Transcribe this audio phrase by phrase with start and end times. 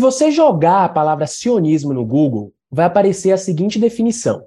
[0.00, 4.44] você jogar a palavra sionismo no Google, vai aparecer a seguinte definição: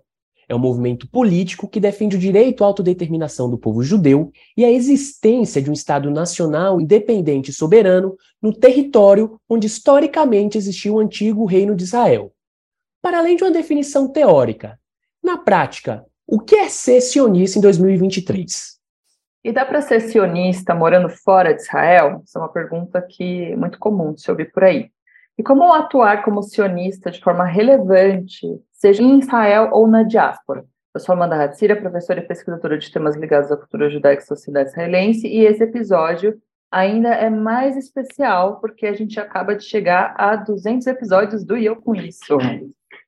[0.48, 4.72] é um movimento político que defende o direito à autodeterminação do povo judeu e a
[4.72, 11.46] existência de um Estado nacional independente e soberano no território onde historicamente existiu o antigo
[11.46, 12.34] Reino de Israel.
[13.02, 14.80] Para além de uma definição teórica,
[15.24, 18.74] na prática, o que é ser sionista em 2023?
[19.44, 22.22] E dá para ser sionista morando fora de Israel?
[22.24, 24.90] Essa é uma pergunta que é muito comum de se ouvir por aí.
[25.38, 30.64] E como atuar como sionista de forma relevante, seja em Israel ou na diáspora?
[30.94, 34.70] Eu sou Amanda Hatzira, professora e pesquisadora de temas ligados à cultura judaica e sociedade
[34.70, 36.40] israelense, e esse episódio
[36.72, 41.78] ainda é mais especial porque a gente acaba de chegar a 200 episódios do Eu
[41.78, 42.38] Com Isso.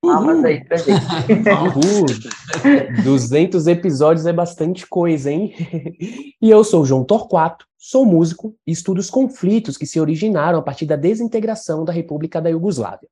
[0.02, 1.02] Palmas aí pra gente.
[1.50, 3.04] Uhul.
[3.04, 5.54] 200 episódios é bastante coisa, hein?
[6.42, 10.58] E eu sou o João Torquato, sou músico e estudo os conflitos que se originaram
[10.58, 13.08] a partir da desintegração da República da Iugoslávia.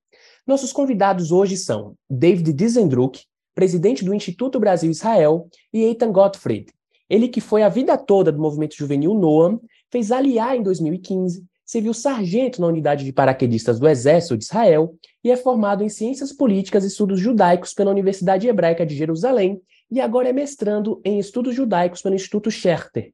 [0.48, 3.22] Nossos convidados hoje são David Dizendruck,
[3.54, 6.74] presidente do Instituto Brasil-Israel, e Eitan Gottfried,
[7.08, 11.94] ele que foi a vida toda do movimento juvenil Noam, fez aliar em 2015, serviu
[11.94, 16.84] sargento na unidade de paraquedistas do Exército de Israel e é formado em Ciências Políticas
[16.84, 22.02] e Estudos Judaicos pela Universidade Hebraica de Jerusalém e agora é mestrando em Estudos Judaicos
[22.02, 23.14] pelo Instituto Scherter.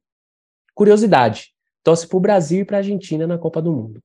[0.80, 4.00] Curiosidade, torce para o Brasil e para a Argentina na Copa do Mundo.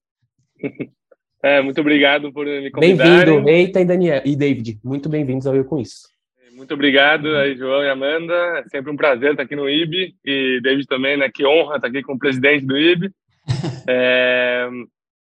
[1.42, 3.26] É, muito obrigado por me convidar.
[3.26, 4.80] Bem-vindo, Eita e Daniel e David.
[4.82, 6.08] Muito bem-vindos ao Eu Com Isso.
[6.56, 8.32] Muito obrigado aí, João e Amanda.
[8.32, 10.14] É sempre um prazer estar aqui no IB.
[10.24, 11.28] E David também, né?
[11.28, 13.10] Que honra estar aqui com o presidente do IB.
[13.86, 14.66] É,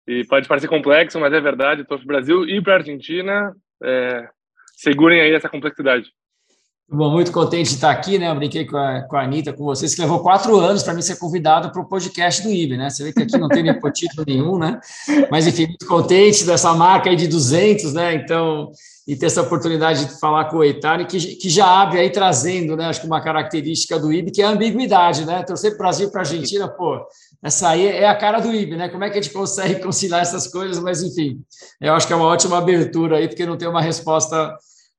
[0.08, 1.82] e pode parecer complexo, mas é verdade.
[1.82, 3.54] Estou para o Brasil e para a Argentina.
[3.82, 4.26] É,
[4.74, 6.10] segurem aí essa complexidade.
[6.88, 8.30] Bom, muito contente de estar aqui, né?
[8.30, 11.02] Eu brinquei com a, com a Anitta, com vocês, que levou quatro anos para mim
[11.02, 12.88] ser convidado para o podcast do IB, né?
[12.88, 14.78] Você vê que aqui não tem nepotismo nenhum, né?
[15.28, 18.14] Mas, enfim, muito contente dessa marca aí de 200, né?
[18.14, 18.70] Então,
[19.04, 22.76] e ter essa oportunidade de falar com o Eitari, que, que já abre aí trazendo,
[22.76, 22.86] né?
[22.86, 25.42] Acho que uma característica do IB, que é a ambiguidade, né?
[25.42, 27.04] Torcer para o Brasil para a Argentina, pô,
[27.42, 28.88] essa aí é a cara do IB, né?
[28.88, 30.78] Como é que a gente consegue conciliar essas coisas?
[30.78, 31.40] Mas, enfim,
[31.80, 34.56] eu acho que é uma ótima abertura aí, porque não tem uma resposta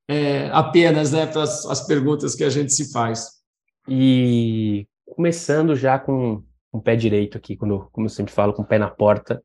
[0.08, 3.32] é, apenas né, para as perguntas que a gente se faz.
[3.88, 8.66] E começando já com o pé direito aqui, quando, como eu sempre falo, com o
[8.66, 9.44] pé na porta,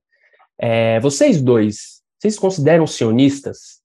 [0.58, 3.80] é, vocês dois, vocês consideram sionistas?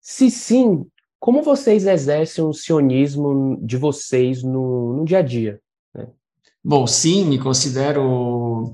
[0.00, 0.86] Se sim,
[1.18, 5.60] como vocês exercem o sionismo de vocês no, no dia a dia?
[5.94, 6.08] Né?
[6.62, 8.72] Bom, sim, me considero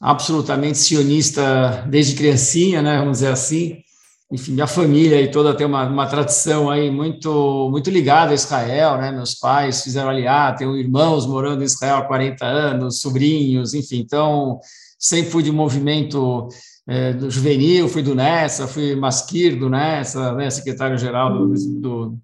[0.00, 3.82] absolutamente sionista desde criancinha, né, vamos dizer assim
[4.30, 8.98] enfim, minha família e toda tem uma, uma tradição aí muito muito ligada a Israel,
[8.98, 9.10] né?
[9.10, 14.60] Meus pais fizeram aliar, tenho irmãos morando em Israel há 40 anos, sobrinhos, enfim, então
[14.98, 16.48] sempre fui de movimento
[16.86, 22.18] é, do juvenil, fui do Nessa, fui masquir do Nessa, né, secretário-geral do, do,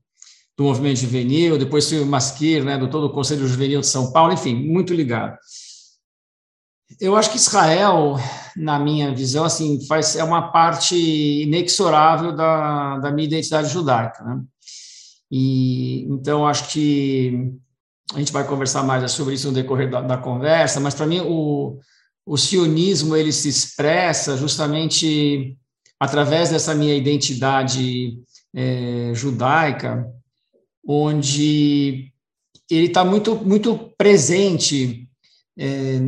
[0.56, 4.32] do, movimento juvenil, depois fui masquir, né, do todo o Conselho Juvenil de São Paulo,
[4.32, 5.36] enfim, muito ligado.
[6.98, 8.16] Eu acho que Israel,
[8.56, 10.94] na minha visão, assim, faz, é uma parte
[11.42, 14.40] inexorável da, da minha identidade judaica, né?
[15.30, 17.52] E então acho que
[18.14, 21.20] a gente vai conversar mais sobre isso no decorrer da, da conversa, mas para mim
[21.20, 21.78] o,
[22.24, 25.56] o sionismo ele se expressa justamente
[25.98, 28.18] através dessa minha identidade
[28.54, 30.06] é, judaica,
[30.86, 32.12] onde
[32.70, 35.03] ele está muito muito presente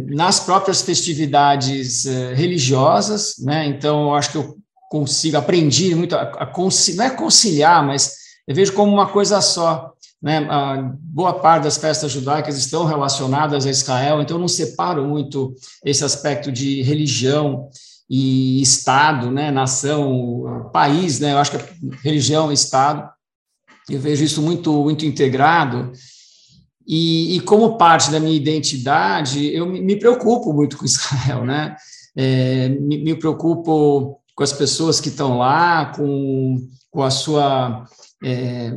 [0.08, 3.66] nas próprias festividades é, religiosas, né?
[3.66, 4.56] Então, eu acho que eu
[4.90, 6.52] consigo aprendi muito a, a
[6.94, 8.14] não é conciliar, mas
[8.46, 9.92] eu vejo como uma coisa só.
[10.22, 10.38] Né?
[10.50, 15.54] A boa parte das festas judaicas estão relacionadas a Israel, então eu não separo muito
[15.84, 17.68] esse aspecto de religião
[18.08, 19.50] e Estado, né?
[19.50, 21.32] nação, país, né?
[21.32, 23.08] eu acho que religião e Estado,
[23.90, 25.92] eu vejo isso muito, muito integrado,
[26.86, 31.76] e, e, como parte da minha identidade, eu me preocupo muito com Israel, né?
[32.14, 37.84] É, me, me, preocupo com as pessoas que estão lá, com, com a sua
[38.24, 38.72] é,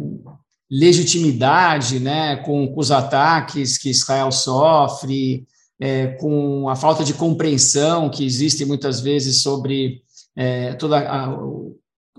[0.70, 2.38] legitimidade, né?
[2.38, 5.46] Com, com, os ataques que Israel sofre,
[5.80, 10.02] é, com a falta de compreensão que existe muitas vezes sobre
[10.36, 11.38] é, toda a,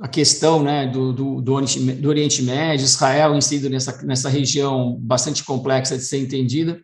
[0.00, 4.96] a questão né, do, do, do, Oriente, do Oriente Médio, Israel inserido nessa, nessa região
[4.98, 6.80] bastante complexa de ser entendida.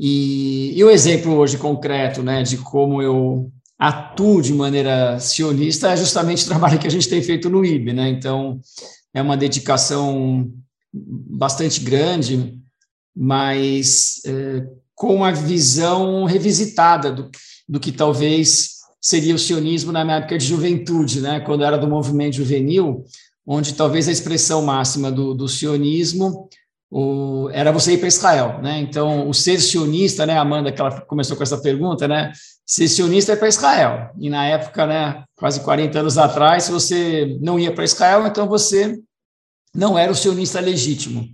[0.00, 5.96] E, e o exemplo hoje concreto né, de como eu atuo de maneira sionista é
[5.96, 7.92] justamente o trabalho que a gente tem feito no IB.
[7.92, 8.08] Né?
[8.08, 8.58] Então,
[9.12, 10.50] é uma dedicação
[10.92, 12.58] bastante grande,
[13.14, 17.30] mas é, com uma visão revisitada do,
[17.68, 18.73] do que talvez
[19.04, 23.04] seria o sionismo na minha época de juventude, né, quando era do movimento juvenil,
[23.46, 26.48] onde talvez a expressão máxima do, do sionismo
[26.90, 28.78] o, era você ir para Israel, né?
[28.78, 32.32] Então, o ser sionista, né, Amanda, que ela começou com essa pergunta, né?
[32.64, 34.10] Ser sionista é para Israel.
[34.18, 38.48] E na época, né, quase 40 anos atrás, se você não ia para Israel, então
[38.48, 38.98] você
[39.74, 41.28] não era o sionista legítimo.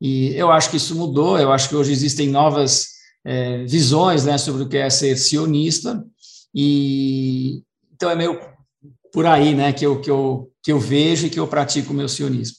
[0.00, 2.86] E eu acho que isso mudou, eu acho que hoje existem novas
[3.26, 6.02] é, visões né, sobre o que é ser sionista,
[6.54, 7.62] e
[7.92, 8.40] então é meio
[9.12, 11.96] por aí né, que, eu, que, eu, que eu vejo e que eu pratico o
[11.96, 12.56] meu sionismo.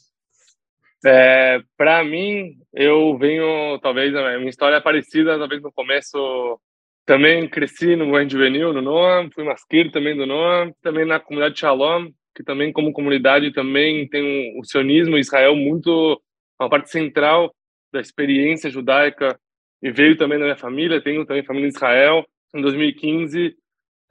[1.05, 6.59] É, para mim, eu venho, talvez, a minha história é parecida, talvez no começo
[7.05, 11.59] também cresci no movimento juvenil, no Noam, fui masqueiro também do Noam, também na comunidade
[11.59, 16.19] Shalom, que também como comunidade também tem o sionismo Israel muito
[16.59, 17.53] uma parte central
[17.93, 19.39] da experiência judaica
[19.83, 22.25] e veio também da minha família, tenho também família em Israel.
[22.55, 23.55] Em 2015,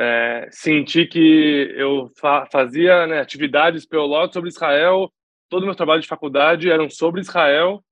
[0.01, 5.13] é, senti que eu fa fazia né, atividades pelo sobre Israel
[5.49, 7.83] todo o meu trabalho de faculdade eram sobre Israel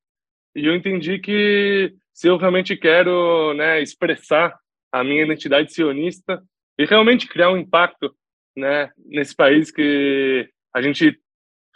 [0.54, 4.54] e eu entendi que se eu realmente quero né, expressar
[4.90, 6.42] a minha identidade sionista
[6.78, 8.14] e realmente criar um impacto
[8.56, 11.18] né, nesse país que a gente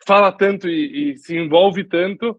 [0.06, 2.38] fala tanto e, e se envolve tanto,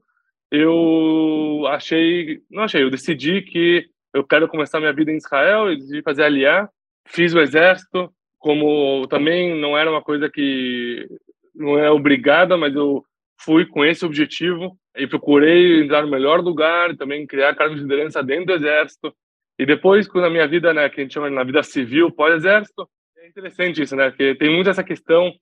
[0.51, 5.77] eu achei, não achei, eu decidi que eu quero começar minha vida em Israel, eu
[5.77, 6.69] decidi fazer aliar,
[7.07, 11.07] fiz o exército, como também não era uma coisa que
[11.55, 13.03] não é obrigada, mas eu
[13.39, 18.23] fui com esse objetivo e procurei entrar no melhor lugar, também criar cargos de liderança
[18.23, 19.13] dentro do exército.
[19.59, 22.87] E depois, na minha vida, né, que a gente chama na vida civil, pós-exército,
[23.17, 25.33] é interessante isso, né, porque tem muito essa questão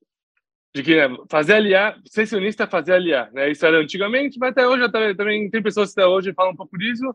[0.73, 4.51] de que né, fazer aliar, ser sionista é fazer aliar, né, isso era antigamente, mas
[4.51, 7.13] até hoje até, também tem pessoas que até hoje falam um pouco disso,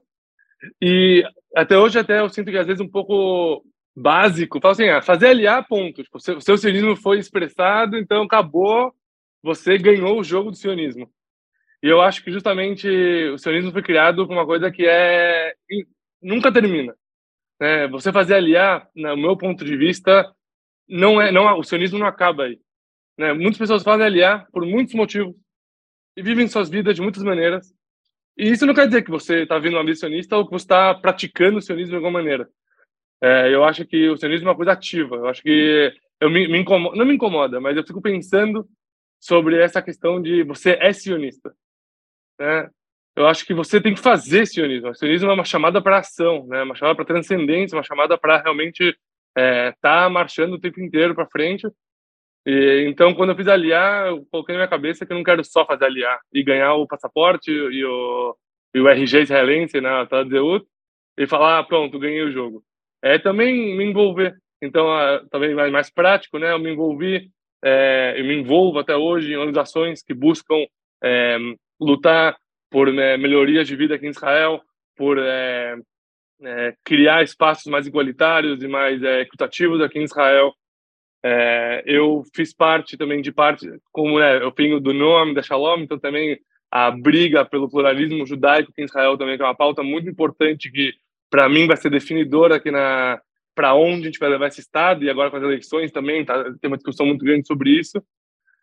[0.81, 1.25] e
[1.55, 3.65] até hoje até eu sinto que às vezes um pouco
[3.97, 8.95] básico, fala assim, ah, fazer aliar, ponto, tipo, o seu sionismo foi expressado, então acabou,
[9.43, 11.11] você ganhou o jogo do sionismo.
[11.83, 12.89] E eu acho que justamente
[13.33, 15.55] o sionismo foi criado com uma coisa que é
[16.23, 16.95] nunca termina.
[17.59, 17.89] Né?
[17.89, 20.31] Você fazer aliar, no meu ponto de vista,
[20.89, 22.61] não é, não o sionismo não acaba aí.
[23.19, 23.33] Né?
[23.33, 25.35] Muitas pessoas fazem aliar por muitos motivos
[26.17, 27.73] e vivem suas vidas de muitas maneiras.
[28.37, 30.95] E isso não quer dizer que você está vindo vida sionista ou que você está
[30.95, 32.49] praticando o sionismo de alguma maneira.
[33.23, 35.17] É, eu acho que o sionismo é uma coisa ativa.
[35.17, 38.67] Eu acho que eu me, me incomoda, não me incomoda, mas eu fico pensando
[39.19, 41.55] sobre essa questão de você é sionista.
[42.39, 42.71] Né?
[43.15, 44.89] Eu acho que você tem que fazer sionismo.
[44.91, 46.63] O sionismo é uma chamada para ação, né?
[46.63, 48.99] uma chamada para transcendência, uma chamada para realmente estar
[49.37, 51.69] é, tá marchando o tempo inteiro para frente.
[52.47, 55.45] E, então, quando eu fiz aliar, eu coloquei na minha cabeça que eu não quero
[55.45, 58.37] só fazer aliar e ganhar o passaporte e o,
[58.75, 60.67] e o RG israelense, né, Tadzeut,
[61.19, 62.65] e falar, ah, pronto, ganhei o jogo.
[63.03, 64.37] É também me envolver.
[64.63, 64.87] Então,
[65.31, 66.53] também mais, prático, né?
[66.53, 67.31] Eu me envolvi
[67.63, 70.57] é, eu me envolvo até hoje em organizações que buscam
[71.03, 71.37] é,
[71.79, 72.37] lutar
[72.71, 74.63] por né, melhorias de vida aqui em Israel,
[74.97, 75.77] por é,
[76.43, 80.55] é criar espaços mais igualitários e mais é, equitativos aqui em Israel.
[81.23, 85.81] É, eu fiz parte também de parte, como né, eu venho do nome da Shalom,
[85.81, 86.39] então também
[86.71, 90.95] a briga pelo pluralismo judaico aqui em Israel também é uma pauta muito importante que
[91.31, 93.21] para mim vai ser definidora aqui na
[93.55, 96.45] para onde a gente vai levar esse Estado, e agora com as eleições também tá,
[96.61, 98.03] tem uma discussão muito grande sobre isso.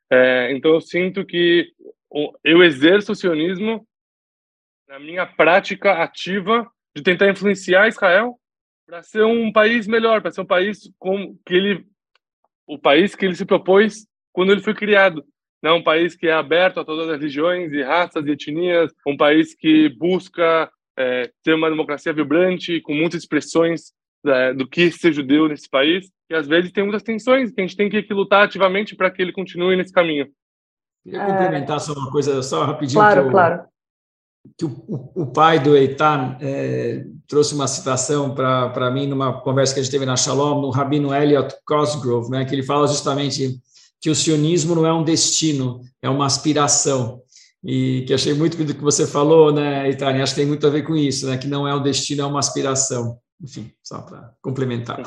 [0.09, 1.71] É, então, eu sinto que
[2.43, 3.86] eu exerço o sionismo
[4.88, 8.39] na minha prática ativa de tentar influenciar Israel
[8.88, 11.86] para ser um país melhor, para ser um país com que ele
[12.65, 15.24] o país que ele se propôs quando ele foi criado.
[15.62, 19.17] Não um país que é aberto a todas as religiões e raças e etnias, um
[19.17, 23.94] país que busca é, ter uma democracia vibrante com muitas expressões
[24.25, 27.63] é, do que ser judeu nesse país, e às vezes tem muitas tensões que a
[27.66, 30.27] gente tem que, lutar ativamente para que ele continue nesse caminho.
[31.04, 33.00] Queria complementar só uma coisa, só rapidinho.
[33.00, 33.63] Claro, que o, claro.
[34.58, 39.74] Que o, o, o pai do Eitan é, trouxe uma citação para mim numa conversa
[39.74, 43.60] que a gente teve na Shalom, no Rabino Elliot Cosgrove, né, que ele fala justamente
[44.01, 47.22] que o sionismo não é um destino, é uma aspiração.
[47.63, 50.69] E que achei muito do que você falou, né, Eitan, acho que tem muito a
[50.69, 54.33] ver com isso, né, que não é um destino, é uma aspiração enfim, só para
[54.41, 54.97] complementar.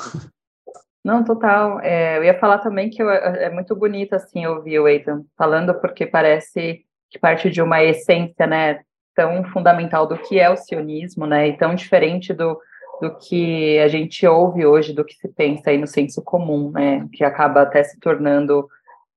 [1.04, 1.80] Não, total.
[1.80, 5.75] É, eu ia falar também que eu, é muito bonito assim ouvir o Ethan falando,
[5.80, 8.80] porque parece que parte de uma essência, né,
[9.14, 12.59] tão fundamental do que é o sionismo, né, e tão diferente do,
[13.00, 17.09] do que a gente ouve hoje, do que se pensa aí no senso comum, né,
[17.12, 18.69] que acaba até se tornando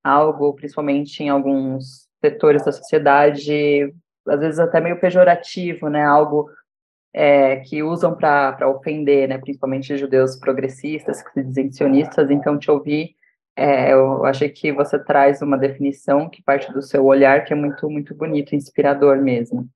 [0.03, 3.93] algo, principalmente em alguns setores da sociedade,
[4.27, 6.49] às vezes até meio pejorativo, né, algo
[7.13, 12.71] é, que usam para ofender, né, principalmente judeus progressistas, que se dizem sionistas, então te
[12.71, 13.15] ouvir,
[13.55, 17.55] é, eu achei que você traz uma definição que parte do seu olhar, que é
[17.55, 19.67] muito, muito bonito, inspirador mesmo.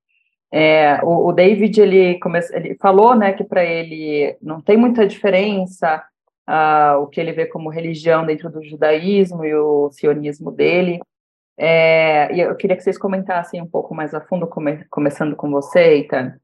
[0.51, 5.05] É, o, o, David, ele, come, ele falou, né, que para ele não tem muita
[5.05, 6.03] diferença
[6.47, 10.99] uh, o que ele vê como religião dentro do judaísmo e o sionismo dele,
[11.57, 15.49] é, e eu queria que vocês comentassem um pouco mais a fundo, come, começando com
[15.49, 16.39] você, Eitan,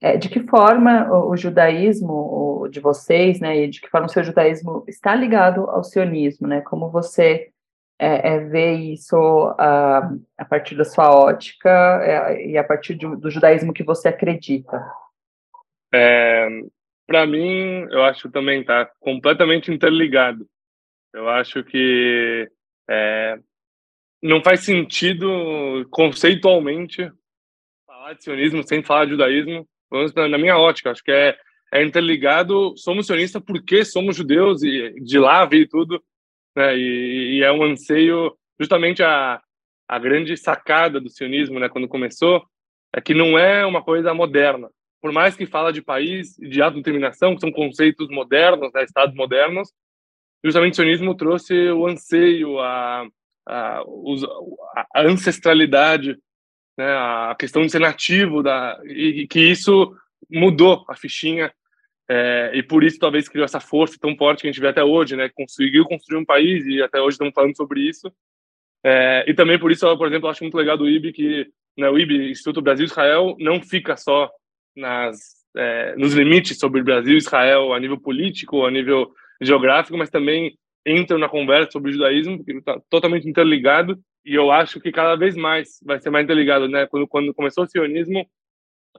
[0.00, 4.06] é, de que forma o, o, judaísmo o, de vocês, né, e de que forma
[4.06, 7.50] o seu judaísmo está ligado ao sionismo, né, como você
[7.98, 9.16] é, é vê isso
[9.58, 11.70] a, a partir da sua ótica
[12.02, 14.84] é, e a partir do, do, judaísmo que você acredita?
[15.92, 16.48] É,
[17.06, 20.46] Para mim, eu acho também está completamente interligado.
[21.12, 22.48] Eu acho que
[24.22, 27.10] não faz sentido conceitualmente
[27.86, 29.68] falar de sionismo sem falar de judaísmo,
[30.14, 31.36] na minha ótica, acho que é,
[31.72, 36.02] é interligado, somos sionistas porque somos judeus e de lá veio tudo,
[36.56, 39.40] né, e, e, é um anseio, justamente a,
[39.88, 42.44] a grande sacada do sionismo, né, quando começou,
[42.94, 47.34] é que não é uma coisa moderna, por mais que fala de país, de autodeterminação,
[47.34, 49.72] que são conceitos modernos, né, estados modernos,
[50.44, 53.06] justamente o sionismo trouxe o anseio, a,
[53.46, 53.82] a,
[54.94, 56.18] a ancestralidade
[56.76, 59.94] né, a questão de ser nativo da e, e que isso
[60.30, 61.52] mudou a fichinha
[62.08, 64.82] é, e por isso talvez criou essa força tão forte que a gente vê até
[64.82, 65.30] hoje, né?
[65.34, 68.12] Conseguiu construir um país e até hoje estamos falando sobre isso.
[68.84, 71.98] É, e também por isso, por exemplo, acho muito legal do IB que né, o
[71.98, 74.30] IB, Instituto Brasil Israel, não fica só
[74.76, 80.10] nas é, nos limites sobre Brasil e Israel a nível político, a nível geográfico, mas
[80.10, 84.92] também entra na conversa sobre o judaísmo, porque está totalmente interligado e eu acho que
[84.92, 86.86] cada vez mais vai ser mais interligado, né?
[86.86, 88.28] Quando, quando começou o sionismo,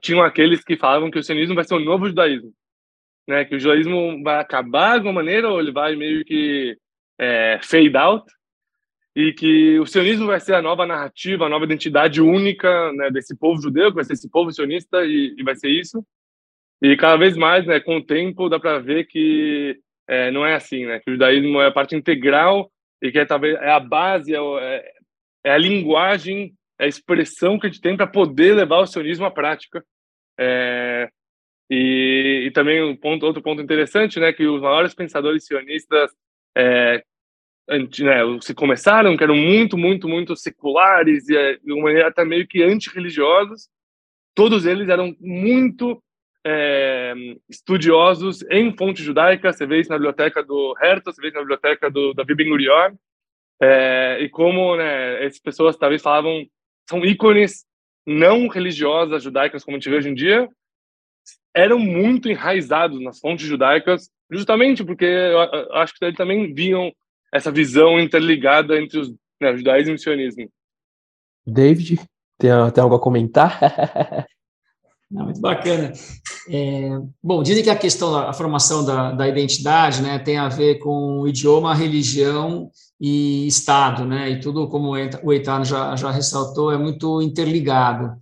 [0.02, 2.52] tinham aqueles que falavam que o sionismo vai ser o novo judaísmo,
[3.26, 3.44] né?
[3.44, 6.76] Que o judaísmo vai acabar de alguma maneira ou ele vai meio que
[7.18, 8.24] é, fade out
[9.16, 13.36] e que o sionismo vai ser a nova narrativa, a nova identidade única né, desse
[13.36, 16.04] povo judeu, que vai ser esse povo sionista e, e vai ser isso.
[16.82, 20.54] E cada vez mais, né, com o tempo, dá para ver que é, não é
[20.54, 21.00] assim, né?
[21.00, 22.70] Que o judaísmo é a parte integral
[23.02, 24.94] e que é talvez é a base, é, é
[25.44, 29.26] é a linguagem, é a expressão que a gente tem para poder levar o sionismo
[29.26, 29.84] à prática.
[30.40, 31.08] É,
[31.70, 36.10] e, e, também um ponto, outro ponto interessante, né, que os maiores pensadores sionistas
[36.56, 37.04] é,
[37.68, 42.24] né, se começaram, que eram muito, muito, muito seculares e é, de uma maneira até
[42.24, 43.68] meio que antirreligiosos,
[44.34, 46.02] todos eles eram muito
[46.44, 47.14] é,
[47.48, 49.56] estudiosos em fontes judaicas.
[49.56, 52.48] Você vê isso na biblioteca do Herta, você vê isso na biblioteca do Davi Ben
[52.48, 52.94] Gurion.
[53.62, 56.44] É, e como né, essas pessoas talvez falavam,
[56.88, 57.64] são ícones
[58.06, 60.48] não religiosas judaicas como a gente vê hoje em dia,
[61.54, 65.40] eram muito enraizados nas fontes judaicas, justamente porque eu
[65.76, 66.92] acho que eles também viam
[67.32, 69.10] essa visão interligada entre os
[69.40, 70.50] né, judaísmo e o sionismo.
[71.46, 71.96] David,
[72.38, 73.58] tem, tem algo a comentar?
[75.10, 75.92] Não, muito bacana.
[76.48, 80.78] É, bom, dizem que a questão da formação da, da identidade né, tem a ver
[80.78, 82.70] com idioma, religião
[83.00, 84.30] e Estado, né?
[84.30, 84.90] E tudo, como
[85.22, 88.16] o Eitano já, já ressaltou, é muito interligado.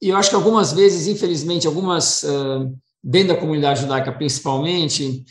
[0.00, 2.22] E eu acho que algumas vezes, infelizmente, algumas,
[3.02, 5.24] dentro da comunidade judaica principalmente,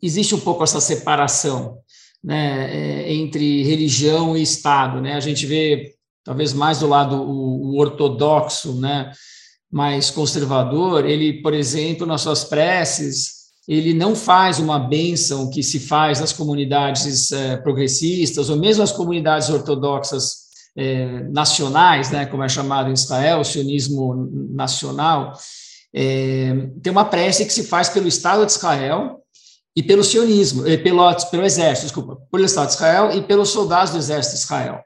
[0.00, 1.78] existe um pouco essa separação
[2.22, 5.00] né, é, entre religião e Estado.
[5.00, 5.14] Né?
[5.14, 5.94] A gente vê,
[6.24, 9.12] talvez mais do lado o, o ortodoxo, né,
[9.74, 15.80] mais conservador, ele, por exemplo, nas suas preces, ele não faz uma bênção que se
[15.80, 20.44] faz nas comunidades é, progressistas, ou mesmo as comunidades ortodoxas
[20.76, 25.32] é, nacionais, né, como é chamado em Israel, o sionismo nacional,
[25.92, 29.24] é, tem uma prece que se faz pelo Estado de Israel
[29.74, 33.98] e pelo sionismo, pelo, pelo exército, desculpa, pelo Estado de Israel e pelos soldados do
[33.98, 34.84] exército de Israel.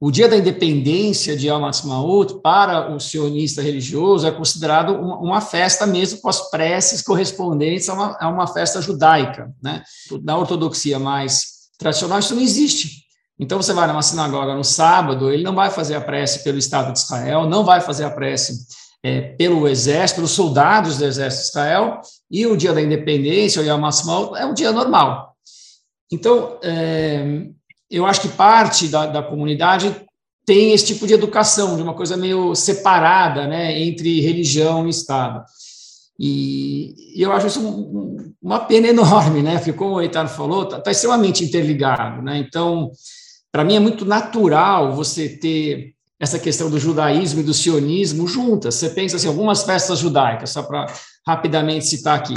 [0.00, 6.20] O dia da independência de Ha'atzmaut para o sionista religioso é considerado uma, festa mesmo
[6.20, 9.54] com as preces correspondentes a uma, a uma festa judaica.
[9.62, 9.82] Né?
[10.22, 13.04] Na ortodoxia mais tradicional, isso não existe.
[13.38, 16.92] Então, você vai numa sinagoga no sábado, ele não vai fazer a prece pelo Estado
[16.92, 18.66] de Israel, não vai fazer a prece
[19.02, 23.64] é, pelo exército, pelos soldados do exército de Israel, e o dia da independência, o
[23.64, 25.34] Yom Ha'atzmaut, é um dia normal.
[26.12, 27.48] Então, é,
[27.90, 29.94] eu acho que parte da, da comunidade
[30.46, 35.44] tem esse tipo de educação, de uma coisa meio separada, né, entre religião e Estado.
[36.18, 40.64] E, e eu acho isso um, uma pena enorme, né, porque como o Eitaro falou,
[40.64, 42.90] está tá extremamente interligado, né, então,
[43.50, 48.76] para mim é muito natural você ter essa questão do judaísmo e do sionismo juntas.
[48.76, 50.86] Você pensa assim, algumas festas judaicas, só para
[51.26, 52.34] rapidamente citar aqui.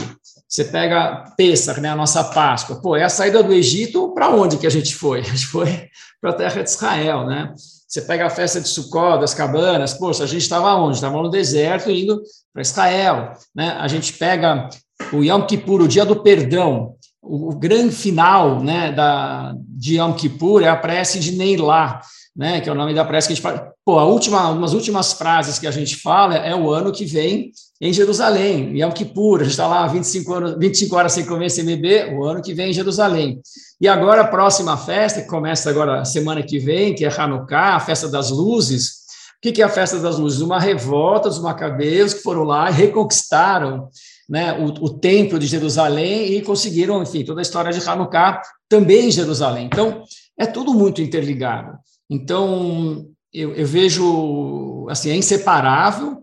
[0.48, 2.82] Você pega Pêssar, né, a nossa Páscoa.
[2.82, 5.20] Pô, é a saída do Egito, para onde que a gente foi?
[5.22, 5.90] A gente foi
[6.22, 7.54] para a terra de Israel, né?
[7.88, 10.96] Você pega a festa de Sukkot, das cabanas, poxa, a gente estava onde?
[10.96, 13.78] Estava no deserto indo para Israel, né?
[13.80, 14.68] A gente pega
[15.14, 20.64] o Yom Kippur, o dia do perdão, o, grande final, né, da, de Yom Kippur
[20.64, 22.02] é a prece de Neilá,
[22.36, 23.72] né, que é o nome da prece que a gente fala.
[23.86, 27.52] Pô, a última, umas últimas frases que a gente fala é o ano que vem
[27.80, 31.64] em Jerusalém, Yom Kippur, a gente está lá 25, anos, 25 horas sem comer, sem
[31.64, 33.40] beber, o ano que vem em Jerusalém.
[33.80, 37.80] E agora a próxima festa, que começa agora semana que vem, que é Hanukkah, a
[37.80, 39.06] festa das luzes.
[39.38, 40.42] O que é a festa das luzes?
[40.42, 43.90] Uma revolta dos macabeus que foram lá e reconquistaram
[44.28, 49.08] né, o, o templo de Jerusalém e conseguiram, enfim, toda a história de Hanukkah também
[49.08, 49.68] em Jerusalém.
[49.68, 50.02] Então,
[50.38, 51.78] é tudo muito interligado.
[52.10, 56.18] Então, eu, eu vejo, assim, é inseparável,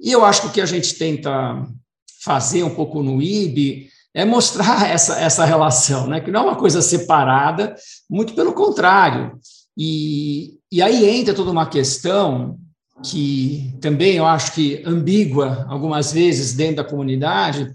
[0.00, 1.66] e eu acho que o que a gente tenta
[2.22, 6.20] fazer um pouco no IB é mostrar essa, essa relação, né?
[6.20, 7.76] que não é uma coisa separada,
[8.08, 9.38] muito pelo contrário.
[9.76, 12.58] E, e aí entra toda uma questão
[13.04, 17.70] que também eu acho que ambígua algumas vezes dentro da comunidade,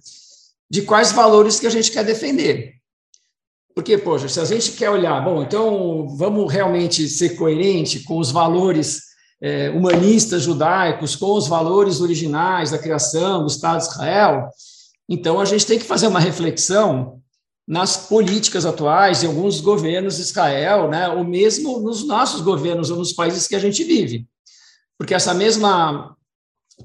[0.69, 2.73] de quais valores que a gente quer defender.
[3.75, 8.31] Porque, poxa, se a gente quer olhar, bom, então vamos realmente ser coerente com os
[8.31, 9.10] valores
[9.41, 14.49] é, humanistas judaicos, com os valores originais da criação do Estado de Israel,
[15.09, 17.19] então a gente tem que fazer uma reflexão
[17.67, 22.97] nas políticas atuais de alguns governos de Israel, né, ou mesmo nos nossos governos ou
[22.97, 24.27] nos países que a gente vive.
[24.97, 26.15] Porque essa mesma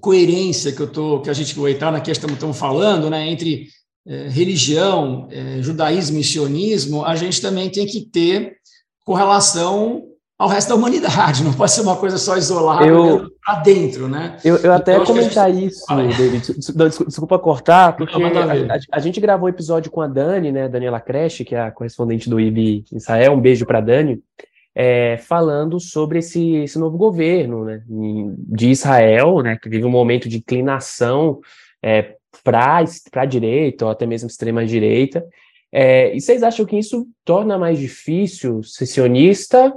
[0.00, 3.28] coerência que eu tô, que a gente vai entrar na questão que estamos falando, né,
[3.28, 3.68] entre
[4.06, 8.56] é, religião, é, judaísmo e sionismo, a gente também tem que ter
[9.04, 10.04] com relação
[10.38, 14.36] ao resto da humanidade, não pode ser uma coisa só isolada eu, para dentro, né?
[14.44, 15.68] Eu, eu até então, comentar gente...
[15.68, 16.52] isso, David,
[17.06, 21.00] desculpa cortar, porque a, a, a, gente gravou um episódio com a Dani, né, Daniela
[21.00, 24.22] Creche, que é a correspondente do IB Israel, um beijo para Dani,
[24.74, 30.28] é, falando sobre esse, esse novo governo né, de Israel, né, que vive um momento
[30.28, 31.40] de inclinação
[31.82, 32.84] é, para
[33.14, 35.24] a direita, ou até mesmo extrema-direita.
[35.72, 39.72] É, e vocês acham que isso torna mais difícil ser sionista,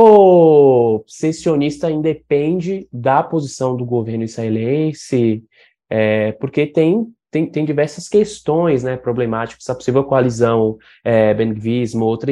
[0.00, 5.42] ou ser sionista independe da posição do governo israelense?
[5.90, 11.34] É, porque tem tem, tem diversas questões né, problemáticas, essa possível coalizão é,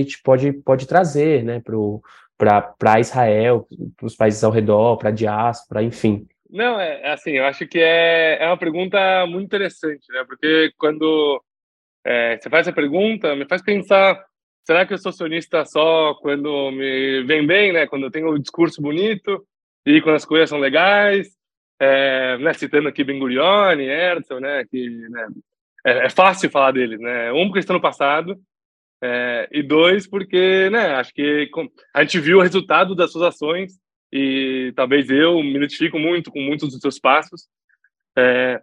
[0.01, 1.61] a gente pode, pode trazer né,
[2.39, 6.27] para Israel, para os países ao redor, para a diáspora, enfim.
[6.49, 10.25] Não, é, é assim, eu acho que é, é uma pergunta muito interessante, né?
[10.27, 11.43] Porque quando
[12.03, 14.25] é, você faz essa pergunta, me faz pensar,
[14.67, 17.87] será que eu sou sionista só quando me vem bem, né?
[17.87, 19.47] Quando eu tenho um discurso bonito
[19.87, 21.37] e quando as coisas são legais?
[21.79, 25.29] é, né, citando aqui Ben Gurion, Herzl, né, que né,
[25.85, 27.33] é, é, fácil falar deles, né?
[27.33, 28.37] Um porque estão no passado
[29.03, 31.51] é, e dois porque, né, acho que
[31.95, 33.79] a gente viu o resultado das suas ações
[34.13, 37.47] e talvez eu me identifico muito com muitos dos seus passos.
[38.17, 38.61] É,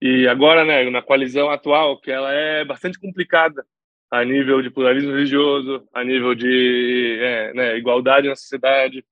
[0.00, 3.64] e agora, né, na coalizão atual, que ela é bastante complicada
[4.12, 9.02] a nível de pluralismo religioso, a nível de é, né, igualdade na sociedade,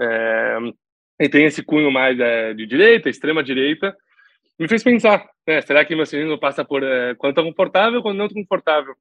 [0.00, 0.58] é,
[1.18, 3.96] e tem esse cunho mais é, de direita, extrema direita,
[4.56, 8.18] me fez pensar, né, será que meu cinismo passa por é, quando estou confortável, quando
[8.18, 8.94] não estou confortável?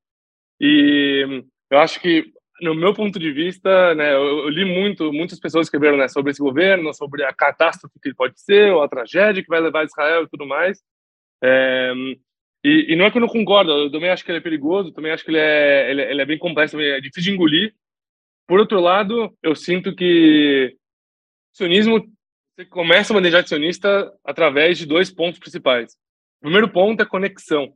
[0.59, 2.25] E eu acho que,
[2.59, 6.31] no meu ponto de vista, né, eu, eu li muito, muitas pessoas escreveram né, sobre
[6.31, 9.85] esse governo, sobre a catástrofe que ele pode ser, ou a tragédia que vai levar
[9.85, 10.81] Israel e tudo mais.
[11.43, 11.93] É,
[12.65, 14.91] e, e, não é que eu não concordo, eu também acho que ele é perigoso,
[14.91, 17.75] também acho que ele é, ele, ele é bem complexo, é difícil de engolir.
[18.47, 20.75] Por outro lado, eu sinto que
[21.53, 22.03] sionismo,
[22.55, 25.93] você começa a manejar sionista através de dois pontos principais.
[26.39, 27.71] O primeiro ponto é conexão.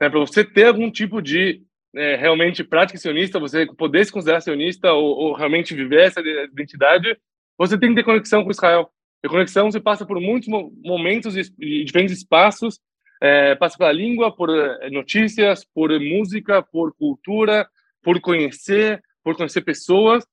[0.00, 0.10] Né?
[0.10, 1.62] Para você ter algum tipo de
[1.94, 7.16] é, realmente prática sionista, você poder se considerar sionista ou, ou, realmente viver essa identidade,
[7.56, 8.90] você tem que ter conexão com Israel.
[9.24, 12.80] E conexão se passa por muitos momentos e diferentes espaços,
[13.20, 17.68] é, passa pela língua, por é, notícias, por música, por cultura,
[18.02, 20.24] por conhecer, por conhecer pessoas,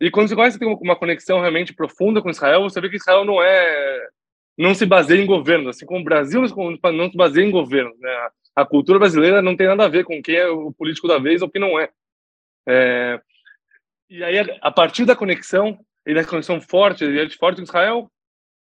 [0.00, 2.96] e quando você começa a ter uma conexão realmente profunda com Israel, você vê que
[2.96, 4.08] Israel não é
[4.56, 7.92] não se baseia em governo, assim como o Brasil não se baseia em governo.
[7.98, 8.28] Né?
[8.54, 11.42] A cultura brasileira não tem nada a ver com quem é o político da vez
[11.42, 11.88] ou quem não é.
[12.68, 13.20] é
[14.08, 18.08] e aí, a partir da conexão, e da conexão forte, e forte com Israel,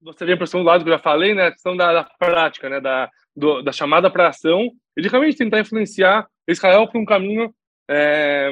[0.01, 2.67] você vem para o lado que eu já falei, né, a questão da, da prática,
[2.67, 7.06] né, da, do, da chamada para ação, e de realmente tentar influenciar Israel para um
[7.06, 7.54] caminho
[7.89, 8.52] é,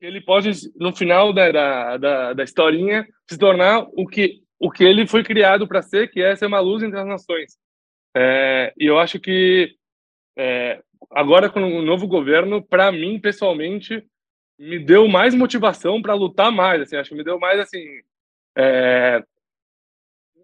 [0.00, 4.82] ele pode, no final da, da, da, da historinha, se tornar o que, o que
[4.82, 7.56] ele foi criado para ser, que é ser uma luz entre as nações.
[8.16, 9.76] É, e eu acho que
[10.36, 14.04] é, agora com o novo governo, para mim pessoalmente,
[14.58, 16.82] me deu mais motivação para lutar mais.
[16.82, 17.84] Assim, acho que me deu mais assim.
[18.56, 19.22] É,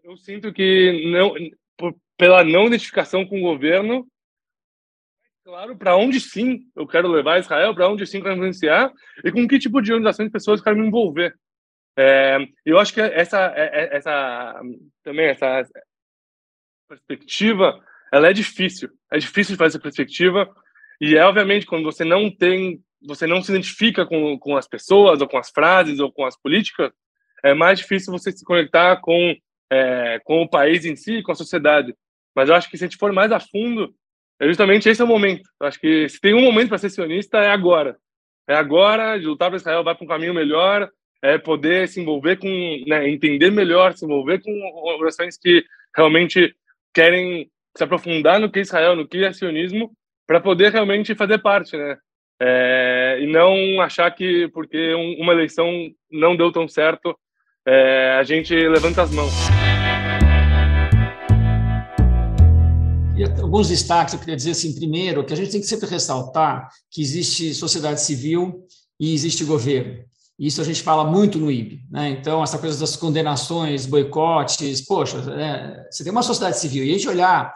[0.04, 1.34] eu sinto que não,
[1.76, 4.06] por, pela não identificação com o governo,
[5.44, 8.92] claro para onde sim eu quero levar Israel, para onde sim eu quero influenciar
[9.24, 11.34] e com que tipo de organização de pessoas eu quero me envolver.
[11.98, 14.60] É, eu acho que essa, é, é, essa
[15.02, 15.66] também essa
[16.88, 17.78] perspectiva,
[18.12, 18.90] ela é difícil.
[19.10, 20.48] É difícil de fazer essa perspectiva
[21.00, 25.20] e é obviamente quando você não tem, você não se identifica com, com as pessoas
[25.20, 26.90] ou com as frases ou com as políticas,
[27.44, 29.34] é mais difícil você se conectar com
[29.70, 31.94] é, com o país em si, com a sociedade.
[32.36, 33.94] Mas eu acho que se a gente for mais a fundo,
[34.38, 35.48] é justamente esse é o momento.
[35.58, 37.96] Eu acho que se tem um momento para ser sionista é agora.
[38.46, 40.88] É agora de lutar para Israel vai para um caminho melhor,
[41.22, 44.52] é poder se envolver com, né, entender melhor, se envolver com
[44.84, 45.64] organizações que
[45.96, 46.54] realmente
[46.94, 49.90] querem se aprofundar no que é Israel, no que é sionismo,
[50.26, 51.96] para poder realmente fazer parte, né?
[52.40, 55.70] É, e não achar que porque um, uma eleição
[56.10, 57.18] não deu tão certo,
[57.66, 59.32] é, a gente levanta as mãos.
[63.46, 67.00] Alguns destaques eu queria dizer assim, primeiro, que a gente tem que sempre ressaltar que
[67.00, 68.66] existe sociedade civil
[68.98, 70.04] e existe governo.
[70.38, 71.80] Isso a gente fala muito no IB.
[71.90, 72.10] Né?
[72.10, 76.92] Então, essa coisa das condenações, boicotes, poxa, é, você tem uma sociedade civil, e a
[76.92, 77.54] gente olhar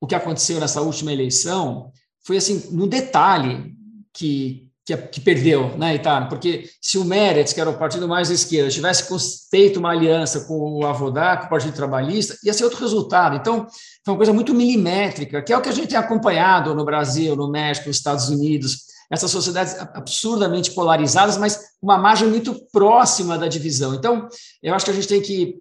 [0.00, 1.90] o que aconteceu nessa última eleição,
[2.24, 3.74] foi assim, no detalhe
[4.14, 6.28] que, que, que perdeu, né, Itano?
[6.28, 9.04] Porque se o Meretz, que era o partido mais à esquerda, tivesse
[9.50, 13.36] feito uma aliança com o Avodá, com o Partido Trabalhista, ia ser outro resultado.
[13.36, 13.66] Então,
[14.04, 17.36] foi uma coisa muito milimétrica, que é o que a gente tem acompanhado no Brasil,
[17.36, 23.48] no México, nos Estados Unidos, essas sociedades absurdamente polarizadas, mas uma margem muito próxima da
[23.48, 23.94] divisão.
[23.94, 24.28] Então,
[24.62, 25.56] eu acho que a gente tem que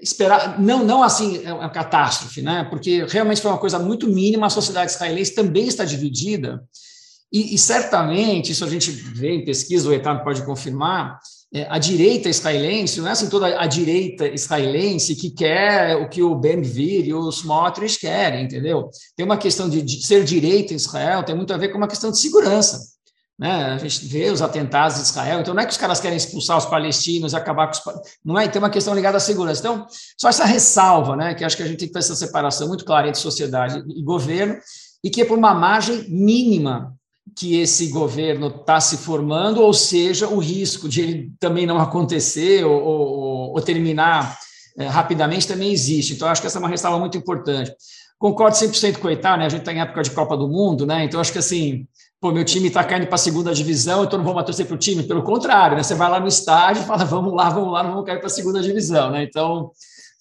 [0.00, 2.64] esperar, não, não assim, é uma catástrofe, né?
[2.70, 6.62] porque realmente foi uma coisa muito mínima, a sociedade israelense também está dividida,
[7.32, 11.18] e, e certamente, isso a gente vê em pesquisa, o Etam pode confirmar,
[11.54, 16.22] é, a direita israelense, não é assim toda a direita israelense que quer o que
[16.22, 18.90] o Ben-Gvir e os Smotrich querem, entendeu?
[19.16, 21.88] Tem uma questão de, de, ser direita em Israel, tem muito a ver com uma
[21.88, 22.80] questão de segurança.
[23.38, 23.50] Né?
[23.50, 26.58] A gente vê os atentados em Israel, então não é que os caras querem expulsar
[26.58, 28.00] os palestinos, acabar com os...
[28.24, 29.60] Não é, tem uma questão ligada à segurança.
[29.60, 29.86] Então,
[30.18, 32.84] só essa ressalva, né, que acho que a gente tem que fazer essa separação muito
[32.84, 34.58] clara entre sociedade e governo,
[35.04, 36.94] e que é por uma margem mínima
[37.36, 42.64] que esse governo está se formando, ou seja, o risco de ele também não acontecer
[42.64, 44.36] ou, ou, ou terminar
[44.76, 46.14] é, rapidamente também existe.
[46.14, 47.72] Então, acho que essa é uma ressalva muito importante.
[48.18, 49.46] Concordo 100% com o Eitar, né?
[49.46, 51.04] A gente está em época de Copa do Mundo, né?
[51.04, 51.86] Então, acho que assim,
[52.20, 54.74] pô, meu time está caindo para a segunda divisão, então não vou mais torcer para
[54.76, 55.02] o time.
[55.02, 55.82] Pelo contrário, né?
[55.82, 58.28] Você vai lá no estádio e fala, vamos lá, vamos lá, não vamos cair para
[58.28, 59.24] a segunda divisão, né?
[59.24, 59.72] Então,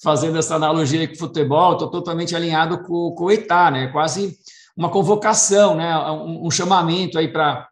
[0.02, 3.88] fazendo essa analogia com o futebol, estou totalmente alinhado com, com o Eitar, né?
[3.88, 4.36] Quase
[4.82, 7.70] uma convocação, né, um, um chamamento aí para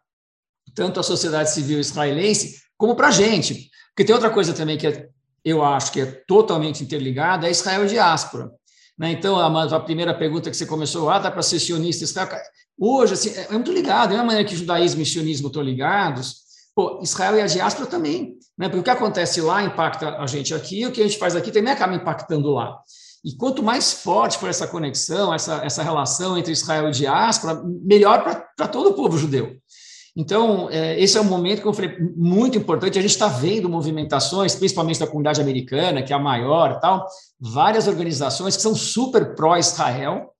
[0.76, 3.68] tanto a sociedade civil israelense como para a gente.
[3.88, 5.08] Porque tem outra coisa também que é,
[5.44, 8.48] eu acho que é totalmente interligada, é Israel diáspora.
[8.96, 9.10] Né?
[9.10, 12.28] Então, a, a, primeira pergunta que você começou, ah, dá para ser sionista Israel?
[12.78, 16.36] Hoje, assim, é, é muito ligado, da mesma maneira que judaísmo e sionismo estão ligados,
[16.76, 18.36] pô, Israel e a diáspora também.
[18.56, 18.68] Né?
[18.68, 21.50] Porque o que acontece lá impacta a gente aqui, o que a gente faz aqui
[21.50, 22.78] também acaba impactando lá.
[23.24, 28.22] E quanto mais forte for essa conexão, essa, essa relação entre Israel e diáspora, melhor
[28.56, 29.56] para todo o povo judeu.
[30.16, 32.98] Então, é, esse é um momento que eu falei muito importante.
[32.98, 37.06] A gente está vendo movimentações, principalmente da comunidade americana, que é a maior, tal,
[37.38, 40.30] várias organizações que são super pró-Israel,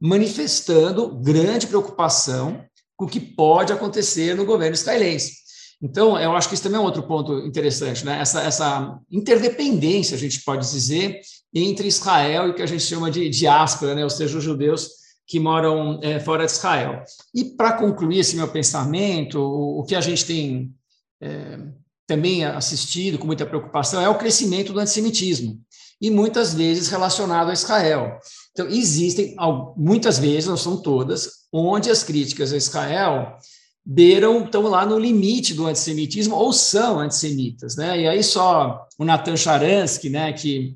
[0.00, 2.62] manifestando grande preocupação
[2.96, 5.44] com o que pode acontecer no governo israelense.
[5.82, 8.20] Então, eu acho que isso também é um outro ponto interessante, né?
[8.20, 11.20] essa, essa interdependência, a gente pode dizer,
[11.54, 14.02] entre Israel e o que a gente chama de diáspora, né?
[14.02, 14.88] ou seja, os judeus
[15.26, 17.02] que moram é, fora de Israel.
[17.34, 20.74] E para concluir esse meu pensamento, o, o que a gente tem
[21.20, 21.58] é,
[22.06, 25.60] também assistido com muita preocupação é o crescimento do antissemitismo,
[26.00, 28.18] e muitas vezes relacionado a Israel.
[28.52, 29.34] Então, existem,
[29.76, 33.38] muitas vezes, não são todas, onde as críticas a Israel
[33.84, 38.00] beiram, estão lá no limite do antissemitismo ou são antissemitas, né?
[38.00, 40.74] E aí só o Natan Sharansky, né, que,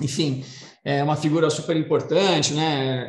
[0.00, 0.44] enfim,
[0.84, 3.08] é uma figura super importante, né,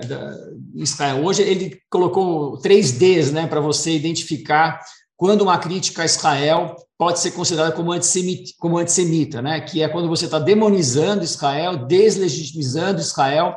[0.75, 1.23] Israel.
[1.23, 4.79] Hoje ele colocou três Ds, né, para você identificar
[5.15, 9.87] quando uma crítica a Israel pode ser considerada como antissemita, como antissemita né, que é
[9.87, 13.55] quando você está demonizando Israel, deslegitimizando Israel,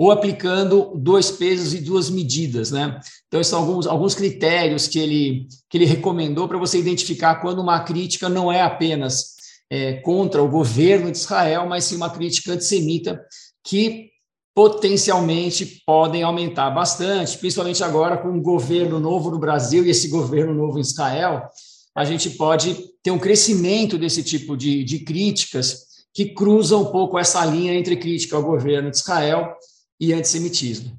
[0.00, 2.98] ou aplicando dois pesos e duas medidas, né?
[3.28, 7.58] Então, esses são alguns, alguns critérios que ele, que ele recomendou para você identificar quando
[7.60, 9.34] uma crítica não é apenas
[9.70, 13.24] é, contra o governo de Israel, mas sim uma crítica antissemita
[13.64, 14.10] que
[14.54, 20.52] potencialmente podem aumentar bastante, principalmente agora com um governo novo no Brasil e esse governo
[20.52, 21.48] novo em Israel,
[21.94, 27.18] a gente pode ter um crescimento desse tipo de, de críticas que cruzam um pouco
[27.18, 29.54] essa linha entre crítica ao governo de Israel
[29.98, 30.98] e antissemitismo.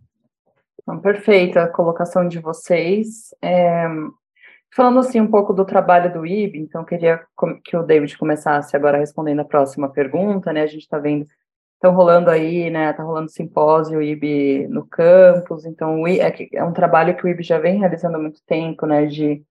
[0.81, 3.33] Então, perfeita a colocação de vocês.
[3.41, 3.87] É,
[4.75, 7.21] falando assim um pouco do trabalho do IB, então queria
[7.63, 10.63] que o David começasse agora respondendo a próxima pergunta, né?
[10.63, 11.27] A gente está vendo,
[11.75, 12.91] estão rolando aí, né?
[12.91, 17.59] Está rolando simpósio IB no campus, então é, é um trabalho que o IB já
[17.59, 19.05] vem realizando há muito tempo, né?
[19.05, 19.43] De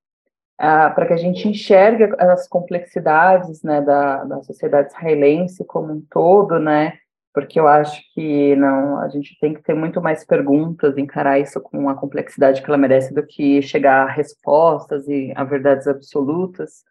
[0.60, 6.02] Uh, para que a gente enxergue as complexidades né, da, da sociedade israelense como um
[6.10, 6.98] todo, né,
[7.32, 11.60] porque eu acho que não, a gente tem que ter muito mais perguntas, encarar isso
[11.60, 16.84] com a complexidade que ela merece do que chegar a respostas e a verdades absolutas.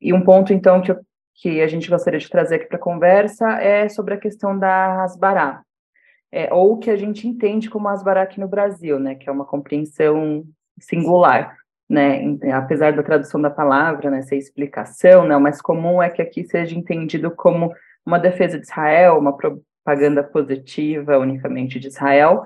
[0.00, 1.00] E um ponto, então, que, eu,
[1.34, 5.02] que a gente gostaria de trazer aqui para a conversa é sobre a questão da
[5.02, 5.62] Asbará,
[6.30, 9.46] é, ou que a gente entende como Asbará aqui no Brasil, né, que é uma
[9.46, 10.44] compreensão
[10.78, 11.56] singular.
[11.86, 16.22] Né, apesar da tradução da palavra, né, ser explicação, né, o mais comum é que
[16.22, 17.72] aqui seja entendido como
[18.04, 22.44] uma defesa de Israel, uma propaganda positiva unicamente de Israel.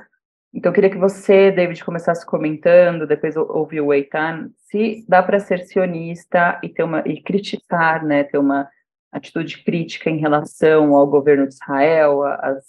[0.53, 5.39] Então, eu queria que você, David, começasse comentando, depois ouvir o Eitan, se dá para
[5.39, 8.69] ser sionista e ter uma e criticar, né, ter uma
[9.13, 12.65] atitude crítica em relação ao governo de Israel, as,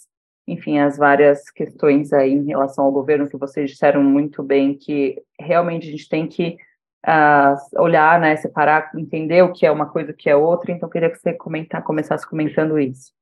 [0.46, 5.22] enfim, as várias questões aí em relação ao governo que vocês disseram muito bem que
[5.38, 6.56] realmente a gente tem que
[7.06, 10.72] uh, olhar, né, separar, entender o que é uma coisa, o que é outra.
[10.72, 13.12] Então, queria que você comentar, começasse comentando isso.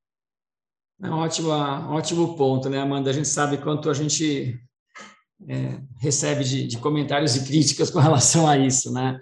[1.02, 3.10] É ótimo, ótimo ponto, né, Amanda?
[3.10, 4.58] A gente sabe quanto a gente
[5.48, 9.18] é, recebe de, de, comentários e críticas com relação a isso, né?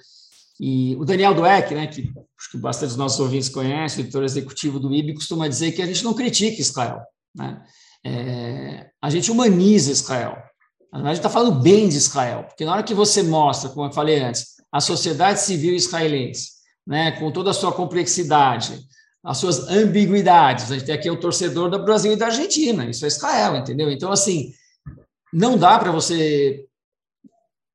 [0.59, 4.81] E o Daniel Dueck, né, que acho que bastante dos nossos ouvintes conhecem, editor executivo
[4.81, 7.01] do IB, costuma dizer que a gente não critica Israel,
[7.35, 7.62] né?
[8.03, 10.37] É, a gente humaniza Israel.
[10.92, 13.92] A gente está falando bem de Israel, porque na hora que você mostra, como eu
[13.92, 16.51] falei antes, a sociedade civil israelense,
[16.87, 18.81] né, com toda a sua complexidade,
[19.25, 23.05] as suas ambiguidades, a gente tem aqui o torcedor do Brasil e da Argentina, isso
[23.05, 23.90] é Israel, entendeu?
[23.90, 24.53] Então, assim,
[25.33, 26.64] não dá para você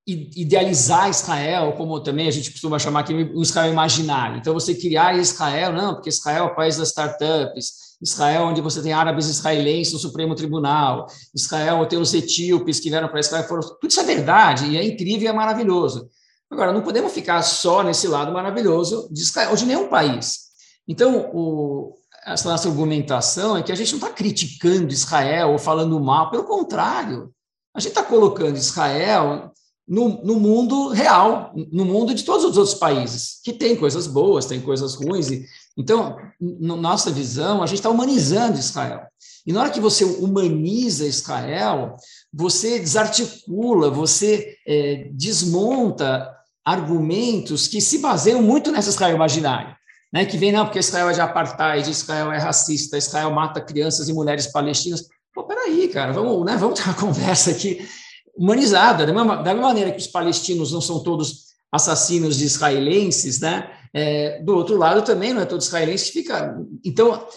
[0.08, 4.38] idealizar Israel, como também a gente costuma chamar aqui o Israel imaginário.
[4.38, 8.82] Então, você criar Israel, não, porque Israel é o país das startups, Israel, onde você
[8.82, 13.62] tem árabes israelenses no Supremo Tribunal, Israel tem os etíopes que vieram para Israel, foram,
[13.62, 16.10] tudo isso é verdade, e é incrível e é maravilhoso.
[16.50, 20.50] Agora, não podemos ficar só nesse lado maravilhoso de Israel, ou de nenhum país.
[20.88, 26.00] Então, o, essa nossa argumentação é que a gente não está criticando Israel ou falando
[26.00, 27.32] mal, pelo contrário,
[27.74, 29.52] a gente está colocando Israel
[29.88, 34.46] no, no, mundo real, no mundo de todos os outros países, que tem coisas boas,
[34.46, 35.46] tem coisas ruins, e
[35.78, 39.02] então, na nossa visão, a gente está humanizando Israel.
[39.46, 41.96] E na hora que você humaniza Israel,
[42.32, 46.30] você desarticula, você é, desmonta
[46.64, 49.78] argumentos que se baseiam muito nessa Israel imaginária.
[50.14, 54.10] Né, que vem, não, porque Israel é de apartheid, Israel é racista, Israel mata crianças
[54.10, 55.08] e mulheres palestinas.
[55.34, 57.88] Pô, peraí, cara, vamos, né, vamos ter uma conversa aqui
[58.36, 59.06] humanizada.
[59.06, 63.72] Da mesma, da mesma maneira que os palestinos não são todos assassinos de israelenses, né?
[63.94, 66.58] É, do outro lado também não é todo israelense que fica.
[66.84, 67.28] Então,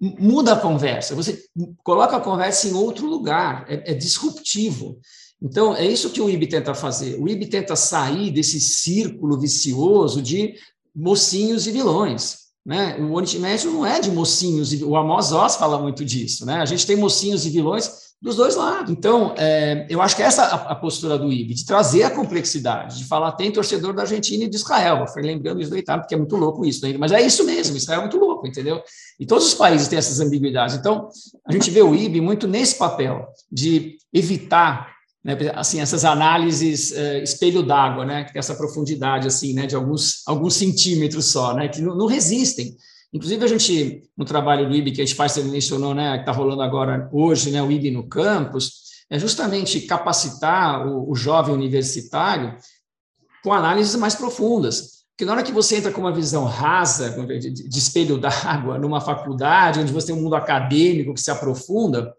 [0.00, 1.42] muda a conversa, você
[1.82, 4.98] coloca a conversa em outro lugar, é, é disruptivo.
[5.42, 7.20] Então, é isso que o IB tenta fazer.
[7.20, 10.54] O IB tenta sair desse círculo vicioso de
[10.94, 12.44] mocinhos e vilões.
[12.64, 12.96] Né?
[12.98, 16.46] O Oriente Médio não é de mocinhos, e o Amos Oz fala muito disso.
[16.46, 16.54] Né?
[16.54, 18.90] A gente tem mocinhos e vilões dos dois lados.
[18.90, 22.96] Então, é, eu acho que essa é a, postura do IB, de trazer a complexidade,
[22.96, 25.00] de falar, tem torcedor da Argentina e de Israel.
[25.00, 26.96] Eu fui lembrando isso Itália, porque é muito louco isso, né?
[26.98, 28.82] mas é isso mesmo, Israel é muito louco, entendeu?
[29.20, 30.74] E todos os países têm essas ambiguidades.
[30.74, 31.10] Então,
[31.46, 37.22] a gente vê o IB muito nesse papel, de evitar né, assim, essas análises uh,
[37.22, 41.68] espelho d'água, né, que tem essa profundidade assim, né, de alguns, alguns centímetros só, né,
[41.68, 42.74] que não, não resistem.
[43.14, 46.62] Inclusive, a gente, no trabalho do IB que a você mencionou, né, que está rolando
[46.62, 52.56] agora hoje, né, o IB no campus, é justamente capacitar o, o jovem universitário
[53.44, 55.04] com análises mais profundas.
[55.10, 59.78] Porque na hora que você entra com uma visão rasa, de espelho d'água, numa faculdade,
[59.78, 62.12] onde você tem um mundo acadêmico que se aprofunda,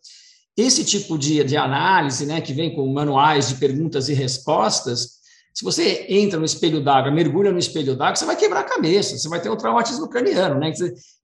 [0.55, 5.14] esse tipo de, de análise, né, que vem com manuais de perguntas e respostas,
[5.55, 9.17] Se você entra no espelho d'água, mergulha no espelho d'água, você vai quebrar a cabeça,
[9.17, 10.73] você vai ter um traumatismo craniano, né?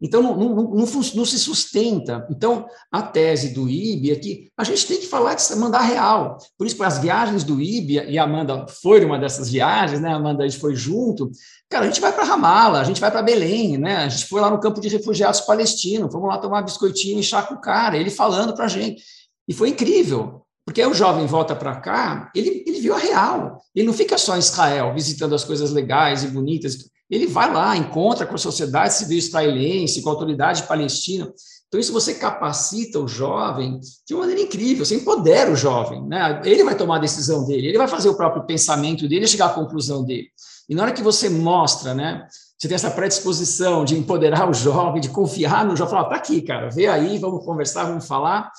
[0.01, 2.25] Então, não, não, não, não, se sustenta.
[2.31, 6.37] Então, a tese do IB é que a gente tem que falar de mandar real.
[6.57, 10.07] Por isso, para as viagens do IB, e a Amanda foi uma dessas viagens, né?
[10.07, 11.29] A Amanda a gente foi junto.
[11.69, 13.97] Cara, a gente vai para Ramala, a gente vai para Belém, né?
[13.97, 17.43] A gente foi lá no campo de refugiados palestinos, vamos lá tomar biscoitinho e chá
[17.43, 19.03] com o cara, ele falando para a gente.
[19.45, 20.40] E foi incrível.
[20.71, 23.61] Porque aí o jovem volta para cá, ele, ele viu a real.
[23.75, 26.89] Ele não fica só em Israel, visitando as coisas legais e bonitas.
[27.09, 31.29] Ele vai lá, encontra com a sociedade civil israelense, com a autoridade palestina.
[31.67, 36.07] Então, isso você capacita o jovem de uma maneira incrível, você empodera o jovem.
[36.07, 36.41] Né?
[36.45, 39.47] Ele vai tomar a decisão dele, ele vai fazer o próprio pensamento dele e chegar
[39.47, 40.29] à conclusão dele.
[40.69, 42.25] E na hora que você mostra, né,
[42.57, 46.41] você tem essa predisposição de empoderar o jovem, de confiar no jovem, falar, tá aqui,
[46.41, 48.49] cara, vê aí, vamos conversar, vamos falar.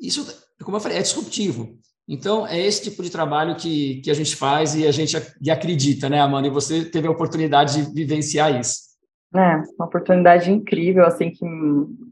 [0.00, 0.24] Isso
[0.64, 1.78] como eu falei, é disruptivo.
[2.08, 5.50] Então, é esse tipo de trabalho que, que a gente faz e a gente e
[5.50, 6.48] acredita, né, Amanda?
[6.48, 8.90] E você teve a oportunidade de vivenciar isso.
[9.32, 11.44] É, uma oportunidade incrível, assim, que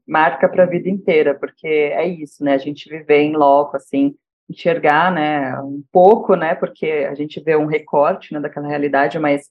[0.07, 2.55] marca para a vida inteira, porque é isso, né?
[2.55, 4.15] A gente viver em loco, assim,
[4.49, 9.51] enxergar, né, um pouco, né, porque a gente vê um recorte, né, daquela realidade, mas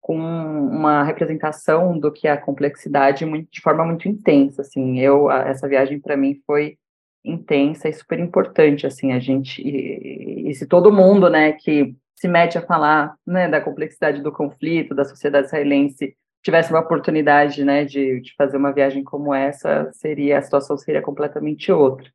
[0.00, 5.00] com uma representação do que é a complexidade muito, de forma muito intensa, assim.
[5.00, 6.76] Eu, essa viagem para mim foi
[7.24, 12.28] intensa e super importante, assim, a gente, e, e, se todo mundo, né, que se
[12.28, 17.84] mete a falar, né, da complexidade do conflito, da sociedade israelense, tivesse uma oportunidade, né,
[17.84, 22.06] de, de fazer uma viagem como essa, seria, a situação seria completamente outra.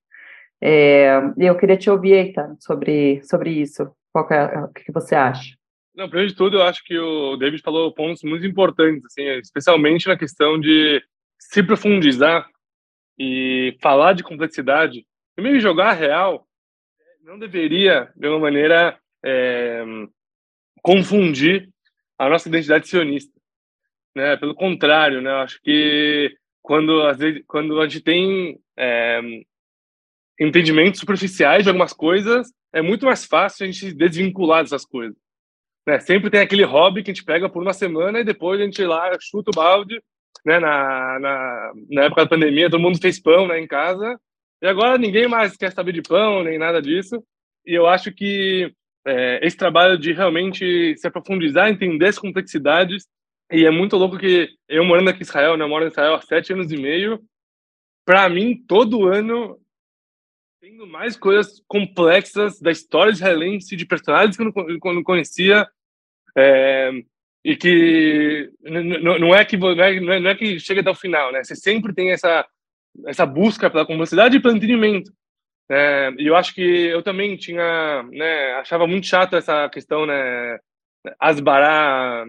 [0.61, 5.55] É, eu queria te ouvir, Eita, sobre, sobre isso, qual é, o que você acha?
[5.95, 10.07] Não, primeiro de tudo, eu acho que o David falou pontos muito importantes, assim, especialmente
[10.07, 11.01] na questão de
[11.39, 12.47] se profundizar
[13.19, 15.05] e falar de complexidade,
[15.35, 16.47] primeiro jogar real,
[17.21, 19.83] não deveria, de uma maneira, é,
[20.81, 21.69] confundir
[22.17, 23.31] a nossa identidade sionista.
[24.15, 24.37] Né?
[24.37, 25.31] Pelo contrário, né?
[25.33, 29.21] acho que quando, às vezes, quando a gente tem é,
[30.39, 35.17] entendimentos superficiais de algumas coisas, é muito mais fácil a gente desvincular dessas coisas.
[35.85, 35.99] Né?
[35.99, 38.83] Sempre tem aquele hobby que a gente pega por uma semana e depois a gente
[38.85, 40.01] lá chuta o balde
[40.45, 44.19] né, na, na, na, época da pandemia, todo mundo fez pão né, em casa,
[44.61, 47.23] e agora ninguém mais quer saber de pão, nem nada disso.
[47.65, 48.73] E eu acho que
[49.05, 53.07] é, esse trabalho de realmente se aprofundizar, entender as complexidades,
[53.51, 56.15] e é muito louco que eu morando aqui em Israel, né, eu moro em Israel
[56.15, 57.19] há sete anos e meio,
[58.05, 59.59] para mim, todo ano,
[60.61, 65.67] tendo mais coisas complexas da história israelense, de personagens que eu não, não conhecia,
[66.35, 66.91] é,
[67.49, 71.43] e que não é que não é, não é que chega até o final, né?
[71.43, 72.45] Você sempre tem essa
[73.07, 75.11] essa busca pela complexidade e pelo entendimento.
[75.67, 80.59] É, e eu acho que eu também tinha, né, achava muito chato essa questão, né,
[81.19, 82.25] asbará,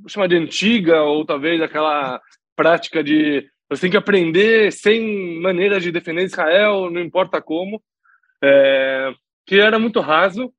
[0.00, 2.20] vou chamar de antiga ou talvez aquela
[2.56, 7.82] prática de você tem que aprender sem maneira de defender Israel, não importa como,
[8.42, 9.12] é,
[9.46, 10.52] que era muito raso,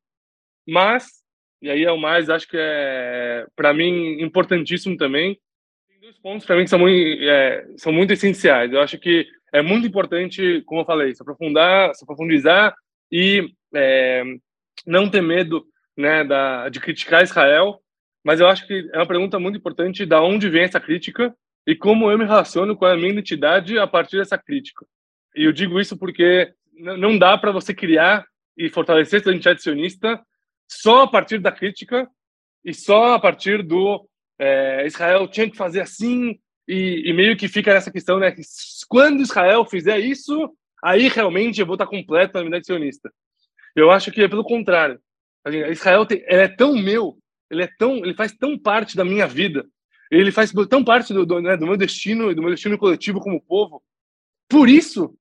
[0.67, 1.18] mas
[1.61, 5.37] e aí é o mais, acho que é, para mim, importantíssimo também.
[5.89, 8.71] Tem dois pontos para mim que são muito, é, são muito essenciais.
[8.71, 12.73] Eu acho que é muito importante, como eu falei, se aprofundar, se aprofundizar
[13.11, 14.23] e é,
[14.85, 15.65] não ter medo
[15.97, 17.81] né, da, de criticar Israel.
[18.23, 21.33] Mas eu acho que é uma pergunta muito importante da onde vem essa crítica
[21.67, 24.85] e como eu me relaciono com a minha identidade a partir dessa crítica.
[25.35, 28.25] E eu digo isso porque não dá para você criar
[28.57, 30.21] e fortalecer sua identidade sionista
[30.69, 32.07] só a partir da crítica
[32.63, 37.47] e só a partir do é, Israel tinha que fazer assim e, e, meio que
[37.47, 38.31] fica essa questão, né?
[38.31, 38.43] Que
[38.87, 40.53] quando Israel fizer isso,
[40.83, 43.11] aí realmente eu vou estar completo na unidade sionista.
[43.75, 44.99] Eu acho que é pelo contrário.
[45.71, 47.17] Israel tem, é tão meu,
[47.49, 49.65] ele é tão, ele faz tão parte da minha vida,
[50.11, 53.19] ele faz tão parte do, do, né, do meu destino e do meu destino coletivo
[53.19, 53.81] como povo.
[54.47, 55.15] Por isso,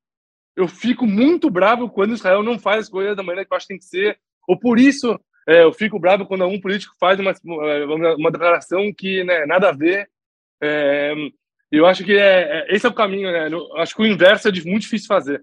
[0.54, 3.66] eu fico muito bravo quando Israel não faz as coisas da maneira que eu acho
[3.66, 7.18] que tem que ser, ou por isso é, eu fico bravo quando algum político faz
[7.18, 7.32] uma,
[8.18, 10.06] uma, declaração que né, nada a ver.
[10.62, 11.14] É,
[11.72, 13.48] eu acho que é, é, esse é o caminho, né?
[13.50, 15.42] Eu acho que o inverso é muito difícil fazer.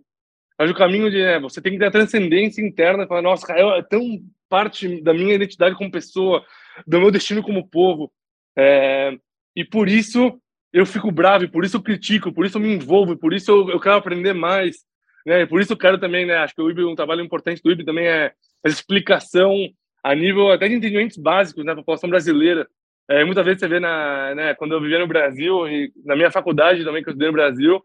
[0.60, 3.52] Mas o caminho de né, você tem que ter a transcendência interna e falar, nossa,
[3.52, 6.46] é tão parte da minha identidade como pessoa,
[6.86, 8.14] do meu destino como povo.
[8.56, 9.18] É,
[9.56, 10.40] e por isso
[10.72, 13.70] eu fico bravo, por isso eu critico, por isso eu me envolvo, por isso eu,
[13.72, 14.86] eu quero aprender mais.
[15.26, 15.48] Né?
[15.48, 16.38] Por isso eu quero também, né?
[16.38, 18.34] Acho que o IB, um trabalho importante do IB também é
[18.64, 19.68] a explicação
[20.06, 22.68] a nível até de entendimentos básicos na né, população brasileira.
[23.10, 26.30] É, muitas vezes você vê, na, né, quando eu vivia no Brasil, e na minha
[26.30, 27.84] faculdade também, que eu estudei no Brasil,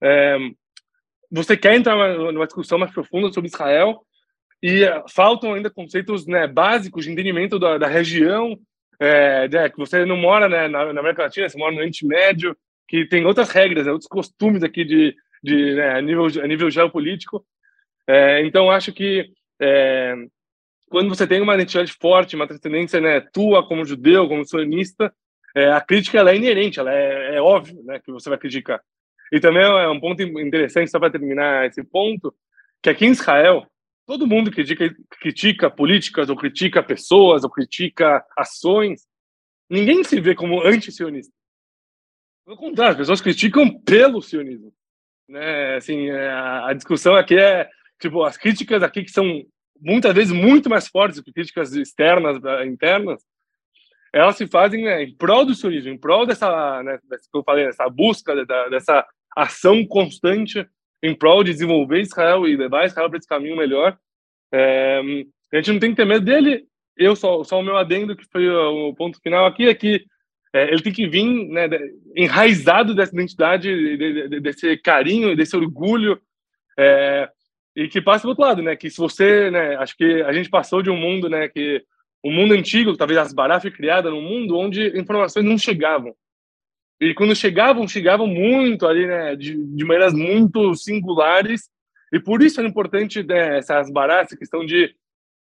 [0.00, 0.38] é,
[1.28, 4.00] você quer entrar numa discussão mais profunda sobre Israel,
[4.62, 8.56] e faltam ainda conceitos né, básicos de entendimento da, da região,
[9.00, 12.06] é, né, que você não mora né, na, na, América Latina, você mora no Oriente
[12.06, 12.56] Médio,
[12.86, 16.70] que tem outras regras, né, outros costumes aqui de, de né, a, nível, a nível
[16.70, 17.44] geopolítico.
[18.06, 19.28] É, então, acho que
[19.60, 20.14] é,
[20.88, 25.12] quando você tem uma identidade forte, uma transcendência né, tua como judeu, como sionista,
[25.54, 28.80] é, a crítica ela é inerente, ela é, é óbvio né, que você vai criticar.
[29.32, 32.34] E também é um ponto interessante, só para terminar esse ponto,
[32.82, 33.66] que aqui em Israel,
[34.06, 39.02] todo mundo critica, critica políticas, ou critica pessoas, ou critica ações,
[39.68, 41.32] ninguém se vê como anti-sionista.
[42.44, 44.72] Pelo contrário, as pessoas criticam pelo sionismo.
[45.28, 45.74] Né?
[45.76, 47.68] Assim, é, a discussão aqui é,
[48.00, 49.44] tipo, as críticas aqui que são
[49.80, 53.22] muitas vezes muito mais fortes do que críticas externas, internas,
[54.12, 57.44] elas se fazem né, em prol do sionismo, em prol dessa, né, dessa que eu
[57.44, 58.34] falei, dessa busca,
[58.70, 59.06] dessa
[59.36, 60.66] ação constante
[61.02, 63.96] em prol de desenvolver Israel e levar Israel para esse caminho melhor.
[64.52, 65.00] É,
[65.52, 66.64] a gente não tem que ter medo dele.
[66.96, 70.06] Eu só, só o meu adendo, que foi o ponto final aqui, é que
[70.54, 71.68] é, ele tem que vir né,
[72.16, 76.18] enraizado dessa identidade, de, de, desse carinho, desse orgulho,
[76.78, 77.28] é,
[77.76, 78.74] e que passe do outro lado, né?
[78.74, 79.76] Que se você, né?
[79.76, 81.46] Acho que a gente passou de um mundo, né?
[81.48, 81.84] Que
[82.24, 86.14] o mundo antigo, talvez as Asbará foi criada num mundo onde informações não chegavam.
[87.00, 91.68] E quando chegavam, chegavam muito ali, né, de, de maneiras muito singulares.
[92.10, 94.94] E por isso é importante né, essas baratas, essa questão de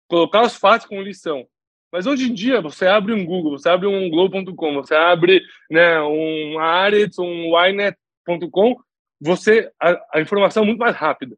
[0.08, 1.48] colocar os fatos como lição.
[1.92, 6.02] Mas hoje em dia, você abre um Google, você abre um Globo.com, você abre né,
[6.02, 8.76] um Aretz, um Ynet.com,
[9.22, 11.38] você a, a, informação é muito mais rápida.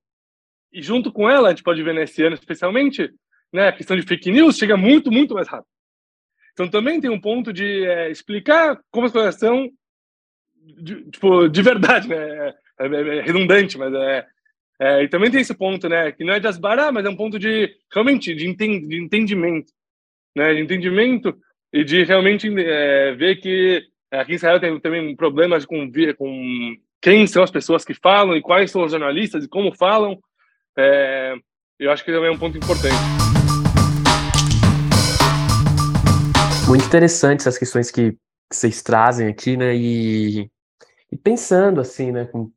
[0.77, 3.11] E junto com ela, a gente pode ver nesse ano especialmente,
[3.51, 5.71] né, a questão de fake news chega muito, muito mais rápido.
[6.53, 9.71] Então também tem um ponto de é, explicar como as coisas são
[10.55, 12.15] de, tipo, de verdade, né?
[12.17, 14.27] É, é, é redundante, mas é,
[14.79, 16.11] é, E também tem esse ponto, né?
[16.11, 19.73] Que não é de asbará, mas é um ponto de realmente de, enten, de entendimento,
[20.35, 20.53] né?
[20.53, 21.35] De entendimento
[21.73, 27.25] e de realmente é, ver que aqui em Israel tem também problemas com com quem
[27.25, 30.21] são as pessoas que falam e quais são os jornalistas e como falam.
[30.77, 31.33] É,
[31.79, 32.95] eu acho que também é um ponto importante.
[36.67, 38.15] Muito interessante essas questões que
[38.51, 39.75] vocês trazem aqui, né?
[39.75, 40.49] E
[41.11, 42.51] e pensando assim, né, com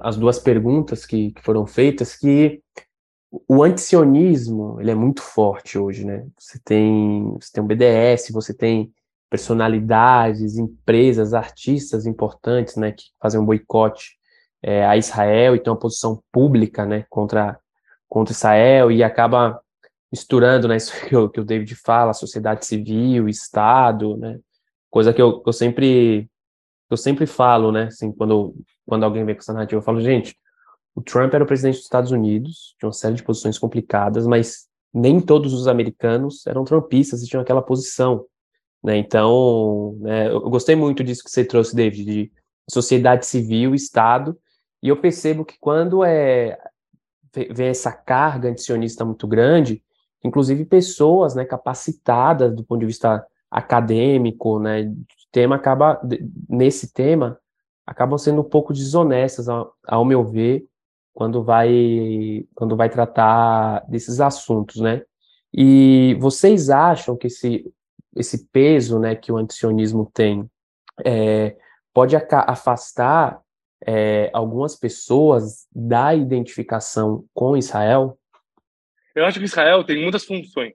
[0.00, 2.60] as duas perguntas que, que foram feitas, que
[3.48, 6.26] o antisionismo, ele é muito forte hoje, né?
[6.38, 8.92] Você tem, você tem o BDS, você tem
[9.30, 14.18] personalidades, empresas, artistas importantes, né, que fazem um boicote
[14.62, 17.58] é, a Israel e tem uma posição pública, né, contra,
[18.08, 19.60] contra Israel e acaba
[20.10, 24.38] misturando, né, isso que o, que o David fala, sociedade civil, Estado, né,
[24.88, 26.28] coisa que eu, eu sempre
[26.88, 28.54] eu sempre falo, né, assim, quando,
[28.86, 30.36] quando alguém vem com essa narrativa, eu falo, gente,
[30.94, 34.68] o Trump era o presidente dos Estados Unidos, tinha uma série de posições complicadas, mas
[34.92, 38.26] nem todos os americanos eram trumpistas e tinham aquela posição,
[38.84, 42.32] né, então, né, eu gostei muito disso que você trouxe, David, de
[42.68, 44.38] sociedade civil, Estado,
[44.82, 46.58] e eu percebo que quando é
[47.50, 49.82] vem essa carga antisionista muito grande,
[50.22, 54.92] inclusive pessoas, né, capacitadas do ponto de vista acadêmico, né,
[55.30, 56.00] tema acaba,
[56.48, 57.38] nesse tema,
[57.86, 60.66] acabam sendo um pouco desonestas, ao, ao meu ver,
[61.14, 65.02] quando vai, quando vai tratar desses assuntos, né?
[65.52, 67.70] E vocês acham que esse,
[68.16, 70.48] esse peso né, que o antisionismo tem
[71.04, 71.56] é,
[71.92, 73.41] pode afastar
[73.86, 78.18] é, algumas pessoas da identificação com Israel?
[79.14, 80.72] Eu acho que Israel tem muitas funções.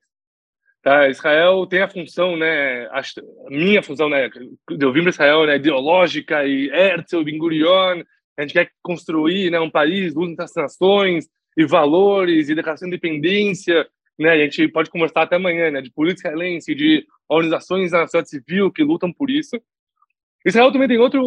[0.81, 1.09] Tá?
[1.09, 3.01] Israel tem a função, né, a
[3.49, 4.29] minha função, né,
[4.69, 8.03] eu vim para Israel, né, ideológica e Herzl, Ben Gurion,
[8.37, 11.27] a gente quer construir, né, um país, duas nações
[11.57, 13.85] e valores e declaração de independência,
[14.17, 18.29] né, a gente pode conversar até amanhã, né, de política israelense, de organizações da sociedade
[18.29, 19.59] civil que lutam por isso.
[20.45, 21.19] Israel também tem outra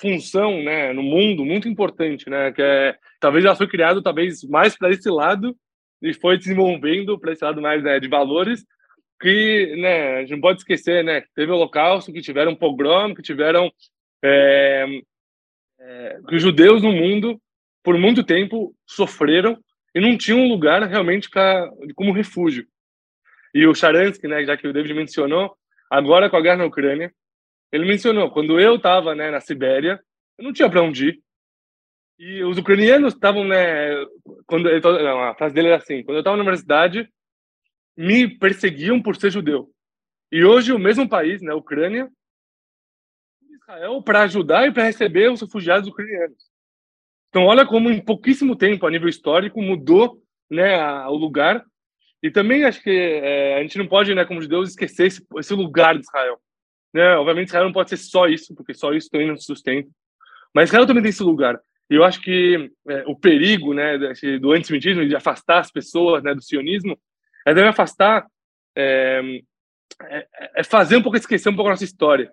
[0.00, 4.76] função, né, no mundo muito importante, né, que é talvez ela foi criado talvez mais
[4.76, 5.56] para esse lado
[6.00, 8.64] e foi desenvolvendo para esse lado mais né, de valores
[9.20, 13.22] que né, a gente não pode esquecer, né, teve o Holocausto, que tiveram pogrom, que
[13.22, 13.70] tiveram
[14.22, 14.86] é,
[15.80, 17.40] é, que os judeus no mundo
[17.82, 19.58] por muito tempo sofreram
[19.94, 22.66] e não tinham um lugar realmente para como refúgio.
[23.54, 25.56] E o Sharansky, né, já que o David mencionou,
[25.90, 27.12] agora com a guerra na Ucrânia,
[27.70, 30.00] ele mencionou quando eu estava né, na Sibéria,
[30.38, 31.22] eu não tinha para onde ir.
[32.18, 33.94] E os ucranianos estavam, né?
[34.46, 37.08] Quando não, a frase dele era assim: quando eu estava na universidade,
[37.96, 39.70] me perseguiam por ser judeu.
[40.30, 42.10] E hoje o mesmo país, né, a Ucrânia,
[43.50, 46.48] Israel para ajudar e para receber os refugiados ucranianos.
[47.28, 51.64] Então olha como em pouquíssimo tempo, a nível histórico, mudou né, o lugar.
[52.22, 55.54] E também acho que é, a gente não pode, né, como judeus, esquecer esse, esse
[55.54, 56.40] lugar de Israel.
[56.92, 57.14] Né?
[57.16, 59.88] Obviamente, Israel não pode ser só isso, porque só isso também não se sustenta.
[60.54, 61.60] Mas Israel também tem esse lugar.
[61.90, 63.96] E eu acho que é, o perigo né,
[64.40, 66.98] do antissemitismo, de afastar as pessoas né, do sionismo,
[67.46, 68.26] é também afastar,
[68.76, 69.40] é,
[70.02, 70.26] é,
[70.56, 72.30] é, fazer um pouco esquecer um pouco a nossa história.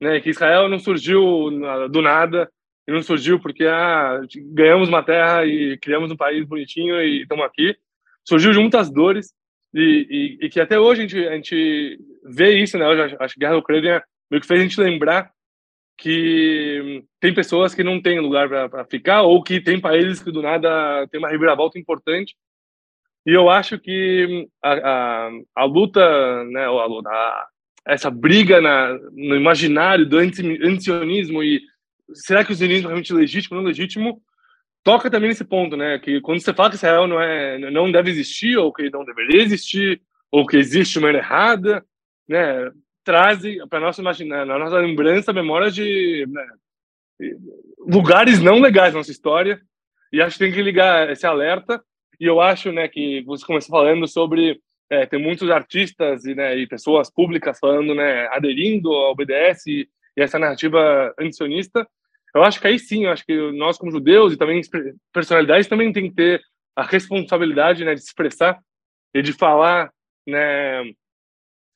[0.00, 0.20] Né?
[0.20, 1.50] Que Israel não surgiu
[1.90, 2.50] do nada,
[2.86, 4.20] e não surgiu porque ah,
[4.52, 7.76] ganhamos uma terra e criamos um país bonitinho e estamos aqui.
[8.24, 9.32] Surgiu de muitas dores
[9.74, 12.86] e, e, e, que até hoje a gente, a gente vê isso, né?
[13.18, 15.30] Acho que a Guerra da Ucrânia meio que fez a gente lembrar
[15.98, 20.42] que tem pessoas que não têm lugar para ficar ou que tem países que do
[20.42, 22.36] nada tem uma reviravolta importante.
[23.26, 27.46] E eu acho que a, a, a luta, né, a, a,
[27.86, 31.60] essa briga na, no imaginário do antisionismo e
[32.12, 34.22] será que o sionismo é realmente legítimo ou não legítimo,
[34.84, 38.10] toca também nesse ponto, né, que quando você fala que Israel não é não deve
[38.10, 41.84] existir ou que não deveria existir ou que existe uma errada,
[42.28, 42.70] né,
[43.02, 46.46] trazem para nossa na nossa lembrança, memórias de né,
[47.78, 49.60] lugares não legais na nossa história.
[50.12, 51.82] E acho que tem que ligar esse alerta.
[52.20, 54.60] E eu acho, né, que você começou falando sobre
[54.90, 59.88] é, tem muitos artistas e, né, e pessoas públicas falando, né, aderindo ao BDS e,
[60.16, 61.86] e essa narrativa antisionista.
[62.34, 64.60] Eu acho que aí sim, eu acho que nós como judeus e também
[65.12, 66.42] personalidades também tem que ter
[66.74, 68.58] a responsabilidade, né, de se expressar
[69.14, 69.92] e de falar,
[70.26, 70.82] né,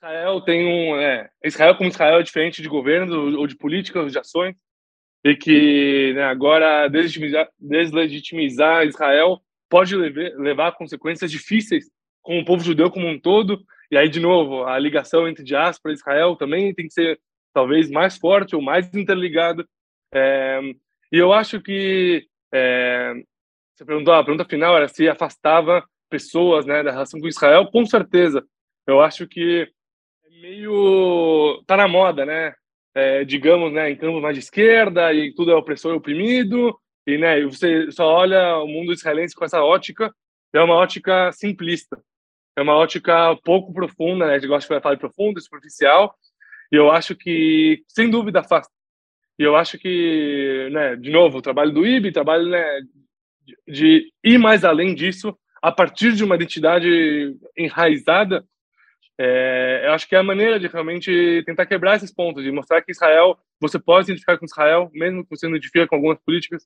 [0.03, 0.97] Israel tem um.
[0.97, 4.55] É, Israel, como Israel, é diferente de governo ou de políticas de ações,
[5.25, 11.91] e que né, agora deslegitimizar, deslegitimizar Israel pode levar a consequências difíceis
[12.23, 13.61] com o povo judeu como um todo.
[13.91, 17.21] E aí, de novo, a ligação entre diáspora e Israel também tem que ser
[17.53, 19.67] talvez mais forte ou mais interligada.
[20.13, 20.61] É,
[21.13, 23.15] e eu acho que é,
[23.75, 27.67] você perguntou, a pergunta final era se afastava pessoas né, da relação com Israel.
[27.71, 28.45] Com certeza.
[28.87, 29.69] Eu acho que
[30.41, 32.55] meio tá na moda, né?
[32.95, 36.77] É, digamos, né, em campos mais de esquerda e tudo é opressor e oprimido
[37.09, 40.15] e né, você só olha o mundo israelense com essa ótica,
[40.53, 41.99] é uma ótica simplista,
[42.55, 44.35] é uma ótica pouco profunda, né?
[44.35, 46.15] Gente gosta de falar de profundo, superficial,
[46.71, 48.71] e eu acho que sem dúvida afasta.
[49.39, 52.81] E eu acho que, né, de novo, o trabalho do IB, trabalho né,
[53.67, 58.45] de ir mais além disso, a partir de uma identidade enraizada
[59.21, 62.81] é, eu acho que é a maneira de realmente tentar quebrar esses pontos, de mostrar
[62.83, 66.19] que Israel, você pode se identificar com Israel, mesmo que você não identifique com algumas
[66.21, 66.65] políticas,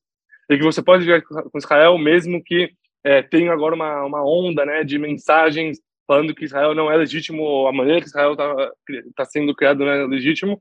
[0.50, 2.70] e que você pode identificar com Israel, mesmo que
[3.02, 7.66] é, tenha agora uma, uma onda né, de mensagens falando que Israel não é legítimo,
[7.66, 8.70] a maneira que Israel está
[9.16, 10.60] tá sendo criado não é legítimo.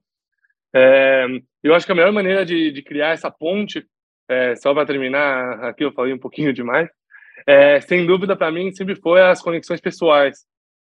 [0.73, 1.25] É,
[1.63, 3.85] eu acho que a melhor maneira de, de criar essa ponte,
[4.29, 6.89] é, só para terminar, aqui eu falei um pouquinho demais,
[7.45, 10.45] é, sem dúvida para mim sempre foi as conexões pessoais.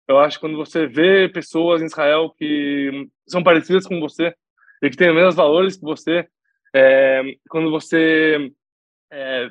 [0.08, 4.34] Eu acho que quando você vê pessoas em Israel que são parecidas com você
[4.82, 6.26] e que têm os mesmos valores que você,
[6.74, 8.50] é, quando você
[9.12, 9.48] é,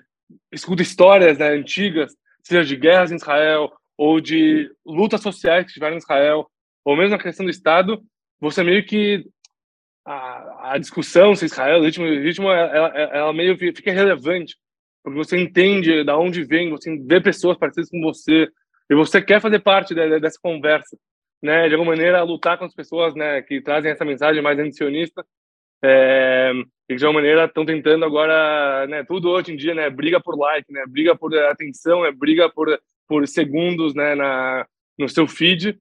[0.51, 2.13] escuta histórias né, antigas,
[2.43, 6.49] seja de guerras em Israel ou de lutas sociais que tiveram em Israel,
[6.83, 8.01] ou mesmo a questão do Estado,
[8.39, 9.25] você meio que
[10.11, 14.55] a, a discussão se Israel é legítimo, legítimo ela, ela meio fica relevante,
[15.03, 18.49] porque você entende da onde vem, você vê pessoas parecidas com você,
[18.89, 20.97] e você quer fazer parte de, dessa conversa,
[21.41, 21.67] né?
[21.67, 23.41] De alguma maneira lutar com as pessoas, né?
[23.43, 25.23] Que trazem essa mensagem mais antisionista
[25.83, 26.51] é,
[26.89, 29.03] e de alguma maneira estão tentando agora, né?
[29.03, 29.91] Tudo hoje em dia, né?
[29.91, 30.85] Briga por like, né?
[30.87, 32.67] Briga por atenção, é briga por
[33.07, 34.15] por segundos, né?
[34.15, 34.65] Na
[34.97, 35.79] no seu feed.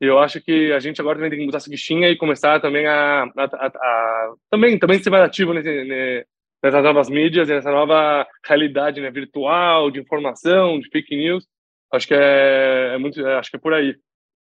[0.00, 2.86] Eu acho que a gente agora também tem que mudar essa bichinha e começar também
[2.86, 6.26] a, a, a, a também também ser mais ativo nesse,
[6.62, 11.46] nessas novas mídias, nessa nova realidade né, virtual, de informação, de fake news,
[11.92, 13.94] Acho que é, é muito, é, acho que é por aí.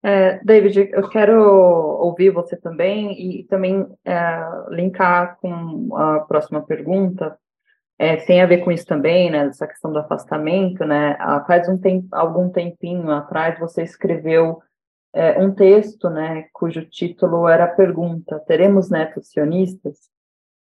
[0.03, 1.39] É, David, eu quero
[1.99, 7.37] ouvir você também e também é, linkar com a próxima pergunta.
[7.99, 9.45] É, tem a ver com isso também, né?
[9.45, 11.15] Essa questão do afastamento, né?
[11.45, 14.59] Faz um tempo, algum tempinho atrás você escreveu
[15.13, 16.47] é, um texto, né?
[16.53, 19.97] Cujo título era a pergunta: teremos netos sionistas?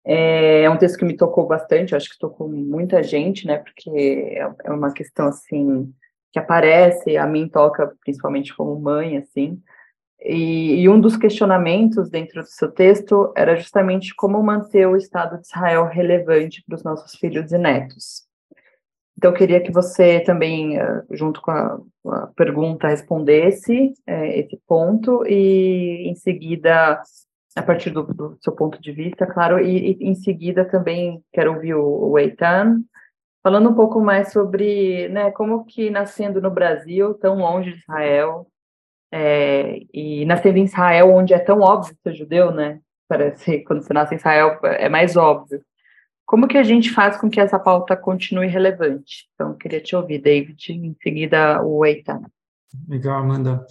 [0.06, 1.96] É, é um texto que me tocou bastante.
[1.96, 3.58] Acho que tocou muita gente, né?
[3.58, 5.94] Porque é, é uma questão assim
[6.32, 9.62] que aparece, a mim toca principalmente como mãe, assim,
[10.22, 15.40] e, e, um dos questionamentos dentro do seu texto era justamente como manter o Estado
[15.40, 18.27] de Israel relevante para os nossos filhos e netos.
[19.18, 24.60] Então, eu queria que você também, eh, junto com a, a pergunta, respondesse é, esse
[24.68, 27.02] ponto e, em seguida,
[27.56, 31.56] a partir do, do seu ponto de vista, claro, e, e, em seguida também quero
[31.56, 32.80] ouvir o, o Eitan
[33.48, 38.46] Falando um pouco mais sobre né, como que nascendo no Brasil, tão longe de Israel,
[39.10, 42.82] é, e nascendo em Israel, onde é tão óbvio ser judeu, né?
[43.08, 45.62] Parece quando você nasce em Israel é mais óbvio.
[46.28, 49.30] Como que a gente faz com que essa pauta continue relevante?
[49.34, 52.22] Então, queria te ouvir, David, em seguida o Eitan.
[52.86, 53.66] Legal, Amanda.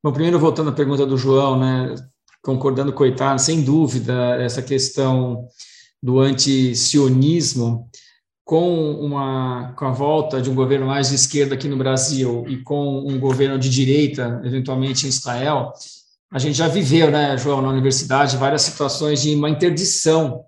[0.00, 1.96] Bom, primeiro voltando à pergunta do João, né,
[2.40, 5.48] concordando com o Eitan, sem dúvida, essa questão
[6.00, 7.90] do anti-sionismo,
[8.44, 12.58] com, uma, com a volta de um governo mais de esquerda aqui no Brasil e
[12.58, 15.72] com um governo de direita, eventualmente em Israel,
[16.30, 20.44] a gente já viveu, né, João, na universidade, várias situações de uma interdição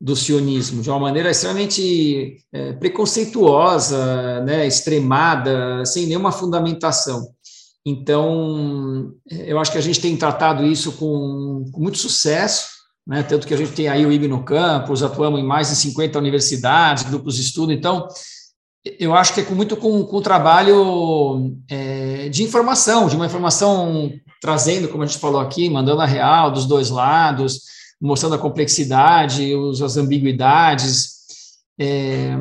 [0.00, 7.28] do sionismo, de uma maneira extremamente é, preconceituosa, né, extremada, sem nenhuma fundamentação.
[7.84, 12.68] Então, eu acho que a gente tem tratado isso com, com muito sucesso,
[13.06, 15.76] né, tanto que a gente tem aí o IB no campus, atuamos em mais de
[15.76, 18.08] 50 universidades, grupos de estudo, então,
[18.98, 24.10] eu acho que é com, muito com, com trabalho é, de informação, de uma informação
[24.40, 27.60] trazendo, como a gente falou aqui, mandando a real dos dois lados,
[28.00, 31.20] mostrando a complexidade, as ambiguidades,
[31.78, 32.36] é,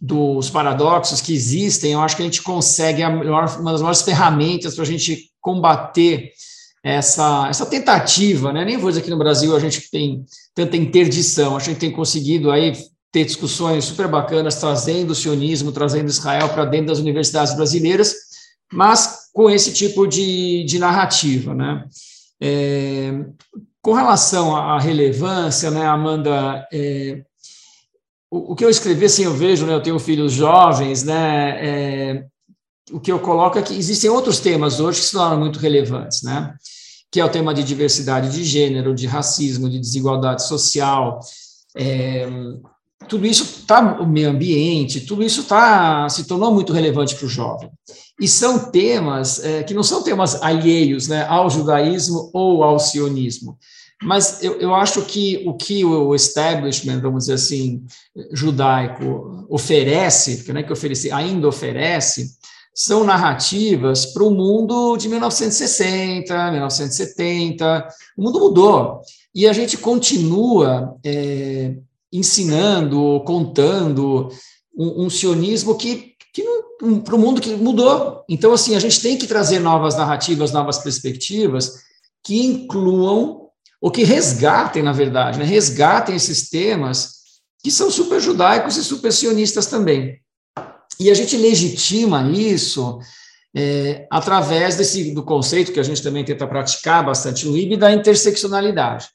[0.00, 4.82] dos paradoxos que existem, eu acho que a gente consegue uma das maiores ferramentas para
[4.82, 6.32] a gente combater
[6.82, 8.64] essa, essa tentativa, né?
[8.64, 12.50] nem vou dizer que no Brasil a gente tem tanta interdição, a gente tem conseguido
[12.50, 12.72] aí
[13.12, 18.14] ter discussões super bacanas, trazendo o sionismo, trazendo Israel para dentro das universidades brasileiras,
[18.72, 21.54] mas com esse tipo de, de narrativa.
[21.54, 21.84] Né?
[22.40, 23.12] É,
[23.82, 27.24] com relação à relevância, né, Amanda, é,
[28.30, 32.24] o, o, que eu escrevi, assim, eu vejo, né, eu tenho filhos jovens, né, é,
[32.92, 36.22] o que eu coloco é que existem outros temas hoje que se tornam muito relevantes,
[36.22, 36.54] né,
[37.10, 41.18] que é o tema de diversidade de gênero, de racismo, de desigualdade social,
[41.76, 42.28] é,
[43.08, 47.28] tudo isso está o meio ambiente, tudo isso tá se tornou muito relevante para o
[47.28, 47.68] jovem.
[48.20, 53.58] E são temas é, que não são temas alheios né, ao judaísmo ou ao sionismo.
[54.02, 57.84] Mas eu, eu acho que o que o establishment, vamos dizer assim,
[58.32, 62.36] judaico oferece, não é que oferece, ainda oferece,
[62.74, 67.88] são narrativas para o mundo de 1960, 1970.
[68.16, 69.00] O mundo mudou.
[69.34, 71.74] E a gente continua é,
[72.12, 74.28] ensinando, contando
[74.76, 76.11] um, um sionismo que, que
[77.04, 78.24] para o mundo que mudou.
[78.28, 81.82] Então, assim, a gente tem que trazer novas narrativas, novas perspectivas
[82.24, 83.48] que incluam,
[83.80, 85.44] ou que resgatem, na verdade, né?
[85.44, 87.22] resgatem esses temas
[87.62, 90.20] que são super judaicos e super sionistas também.
[90.98, 92.98] E a gente legitima isso
[93.54, 97.92] é, através desse, do conceito que a gente também tenta praticar bastante no IB, da
[97.92, 99.08] interseccionalidade.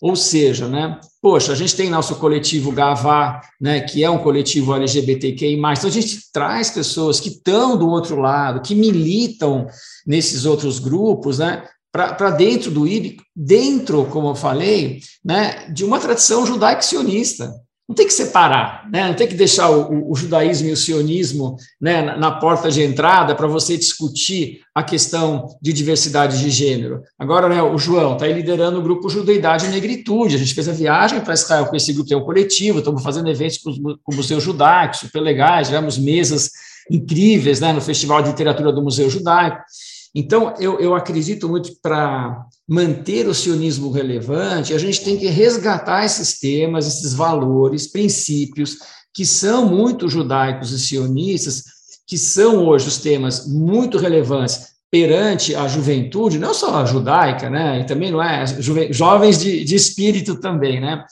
[0.00, 4.74] Ou seja, né, poxa, a gente tem nosso coletivo Gavá, né, que é um coletivo
[4.74, 9.66] LGBTQI+, então a gente traz pessoas que estão do outro lado, que militam
[10.06, 15.98] nesses outros grupos, né, para dentro do IB, dentro, como eu falei, né, de uma
[15.98, 17.52] tradição judaico-sionista,
[17.90, 19.08] não tem que separar, né?
[19.08, 22.80] não tem que deixar o, o judaísmo e o sionismo né, na, na porta de
[22.80, 27.02] entrada para você discutir a questão de diversidade de gênero.
[27.18, 30.36] Agora, né, o João está liderando o grupo Judeidade e Negritude.
[30.36, 33.28] A gente fez a viagem para Israel com esse grupo, tem um coletivo, estamos fazendo
[33.28, 36.52] eventos com, com o Museu Judaico, super legais, tivemos mesas
[36.88, 39.64] incríveis né, no Festival de Literatura do Museu Judaico.
[40.14, 46.04] Então, eu, eu acredito muito para manter o sionismo relevante, a gente tem que resgatar
[46.04, 48.78] esses temas, esses valores, princípios,
[49.14, 51.64] que são muito judaicos e sionistas,
[52.06, 57.80] que são hoje os temas muito relevantes perante a juventude, não só a judaica, né,
[57.80, 58.44] e também não é,
[58.90, 61.04] jovens de, de espírito também, né,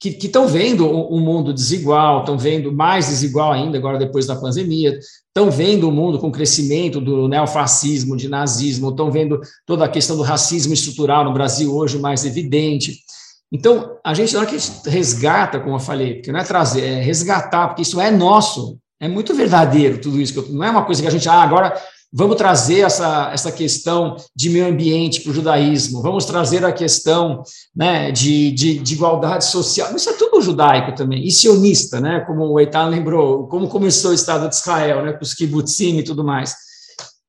[0.00, 4.96] que estão vendo um mundo desigual, estão vendo mais desigual ainda agora depois da pandemia,
[5.26, 10.16] estão vendo o mundo com crescimento do neofascismo, de nazismo, estão vendo toda a questão
[10.16, 12.98] do racismo estrutural no Brasil hoje mais evidente.
[13.50, 16.44] Então, a gente, na hora que a gente resgata, como eu falei, porque não é
[16.44, 20.84] trazer, é resgatar, porque isso é nosso, é muito verdadeiro tudo isso, não é uma
[20.84, 21.74] coisa que a gente, ah, agora
[22.10, 27.42] Vamos trazer essa, essa questão de meio ambiente para o judaísmo, vamos trazer a questão
[27.76, 29.94] né, de, de, de, igualdade social.
[29.94, 34.14] Isso é tudo judaico também, e sionista, né, como o Eitan lembrou, como começou o
[34.14, 36.54] Estado de Israel, né, com os kibbutzim e tudo mais.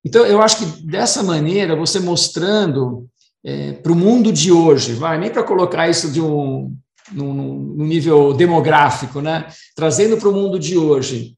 [0.05, 3.05] Então, eu acho que dessa maneira, você mostrando
[3.43, 6.73] é, para o mundo de hoje, vai, nem para colocar isso de um,
[7.11, 11.37] no nível demográfico, né, trazendo para o mundo de hoje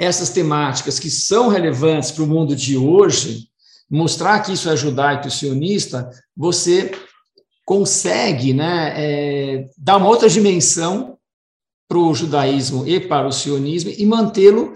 [0.00, 3.50] essas temáticas que são relevantes para o mundo de hoje,
[3.88, 6.90] mostrar que isso é judaico e sionista, você
[7.66, 11.18] consegue né, é, dar uma outra dimensão
[11.86, 14.72] para o judaísmo e para o sionismo e mantê-lo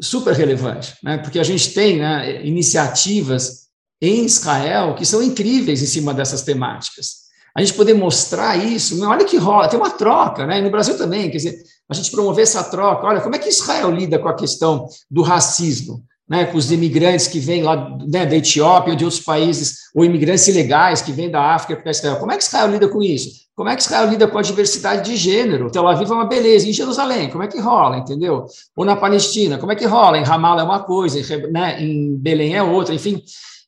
[0.00, 1.18] super relevante, né?
[1.18, 3.68] porque a gente tem né, iniciativas
[4.02, 7.28] em Israel que são incríveis em cima dessas temáticas.
[7.56, 10.60] A gente poder mostrar isso, olha que rola, tem uma troca, né?
[10.60, 13.06] E no Brasil também, quer dizer, a gente promover essa troca.
[13.06, 16.04] Olha, como é que Israel lida com a questão do racismo?
[16.28, 20.04] Né, com os imigrantes que vêm lá né, da Etiópia ou de outros países, ou
[20.04, 22.18] imigrantes ilegais que vêm da África para Israel.
[22.18, 23.30] Como é que Israel lida com isso?
[23.56, 25.70] Como é que Israel lida com a diversidade de gênero?
[25.70, 28.44] Tel Aviv é uma beleza, em Jerusalém, como é que rola, entendeu?
[28.76, 30.18] Ou na Palestina, como é que rola?
[30.18, 33.22] Em Ramallah é uma coisa, em, né, em Belém é outra, enfim.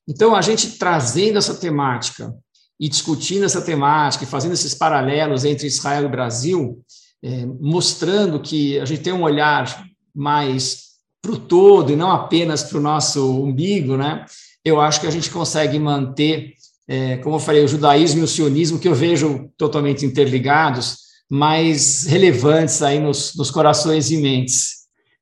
[0.07, 2.35] Então, a gente trazendo essa temática
[2.79, 6.79] e discutindo essa temática e fazendo esses paralelos entre Israel e Brasil,
[7.23, 10.91] é, mostrando que a gente tem um olhar mais
[11.21, 14.25] para o todo e não apenas para o nosso umbigo, né?
[14.65, 16.55] Eu acho que a gente consegue manter,
[16.89, 20.99] é, como eu falei, o judaísmo e o sionismo, que eu vejo totalmente interligados,
[21.31, 24.81] mais relevantes aí nos, nos corações e mentes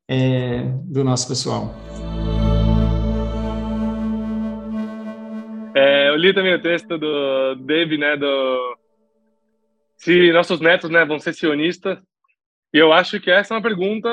[0.09, 1.75] é, do nosso pessoal.
[5.75, 8.77] É, eu li também o texto do Dave, né, do
[9.99, 11.99] se nossos netos, né, vão ser sionistas.
[12.73, 14.09] E eu acho que essa é uma pergunta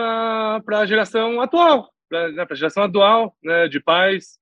[0.66, 4.40] para a geração atual, para né, a geração atual, né, de pais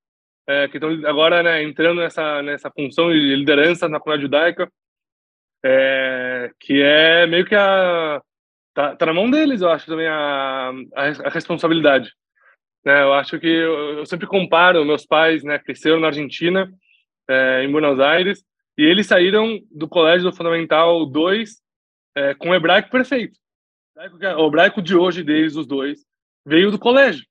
[0.47, 4.71] é, que estão agora né, entrando nessa nessa função de liderança na comunidade judaica,
[5.63, 8.21] é, que é meio que a
[8.73, 12.11] tá, tá, na mão deles, eu acho também a, a, a responsabilidade.
[12.85, 16.69] Né, eu acho que eu, eu, sempre comparo meus pais, né, cresceram na Argentina,
[17.29, 18.43] é, em Buenos Aires,
[18.77, 21.61] e eles saíram do colégio do Fundamental 2
[22.15, 23.37] é, com o hebraico perfeito.
[24.37, 26.03] O hebraico de hoje deles, os dois,
[26.45, 27.25] veio do colégio.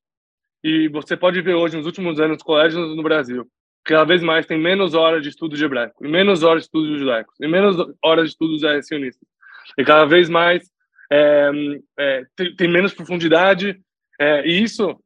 [0.63, 3.45] E você pode ver hoje, nos últimos anos, os colégios no Brasil,
[3.85, 6.93] cada vez mais tem menos horas de estudo de hebraico, e menos horas de estudo
[6.93, 9.29] de judaico, e menos horas de estudo de sionistas.
[9.77, 10.71] E cada vez mais
[11.11, 11.51] é,
[11.99, 13.81] é, tem, tem, menos profundidade.
[14.21, 14.97] É, e isso,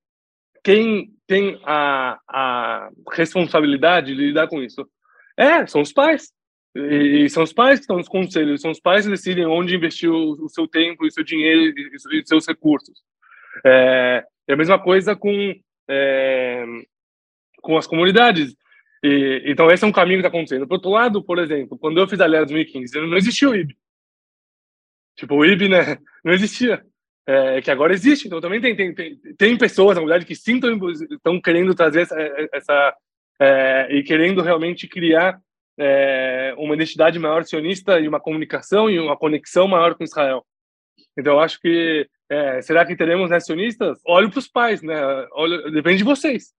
[0.63, 4.87] quem tem a, a responsabilidade de lidar com isso
[5.37, 6.33] é, são os pais.
[6.75, 10.11] E, são os pais que estão nos conselhos, são os pais que decidem onde investir
[10.11, 13.03] o, o seu tempo, o seu dinheiro e, e seus recursos.
[13.65, 15.55] É, é, a mesma coisa com,
[15.89, 16.65] é,
[17.63, 18.55] com as comunidades.
[19.03, 20.67] E, então, esse é um caminho que está acontecendo.
[20.67, 23.75] Por outro lado, por exemplo, quando eu fiz a Lei 2015, não existia o IB.
[25.17, 26.85] Tipo, o IB né, não existia.
[27.29, 28.27] É, que agora existe.
[28.27, 30.61] Então, também tem, tem, tem, tem pessoas, na verdade, que sim
[31.11, 32.17] estão querendo trazer essa,
[32.53, 32.97] essa
[33.41, 35.39] é, e querendo realmente criar
[35.79, 40.45] é, uma identidade maior sionista e uma comunicação e uma conexão maior com Israel.
[41.19, 43.99] Então, eu acho que é, será que teremos né, sionistas?
[44.07, 44.97] Olhe para os pais, né?
[45.33, 46.53] Olha, depende de vocês.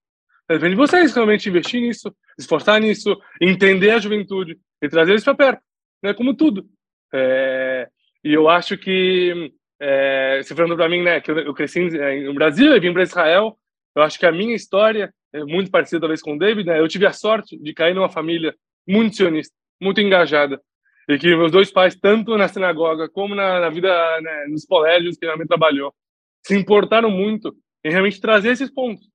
[0.50, 5.36] Depende de vocês realmente investir nisso, esforçar nisso, entender a juventude e trazer isso para
[5.36, 5.62] perto,
[6.02, 6.14] né?
[6.14, 6.66] Como tudo.
[7.14, 7.90] É,
[8.24, 11.90] e eu acho que, é, se falando para mim, né, que eu, eu cresci
[12.24, 13.58] no Brasil e vim para Israel,
[13.96, 16.80] eu acho que a minha história é muito parecida talvez com o David, né?
[16.80, 18.56] Eu tive a sorte de cair numa família
[18.88, 20.62] muito sionista, muito engajada.
[21.10, 23.90] E que meus dois pais, tanto na sinagoga como na, na vida,
[24.22, 25.94] né, nos colégios que minha mãe trabalhou,
[26.46, 29.08] se importaram muito em realmente trazer esses pontos.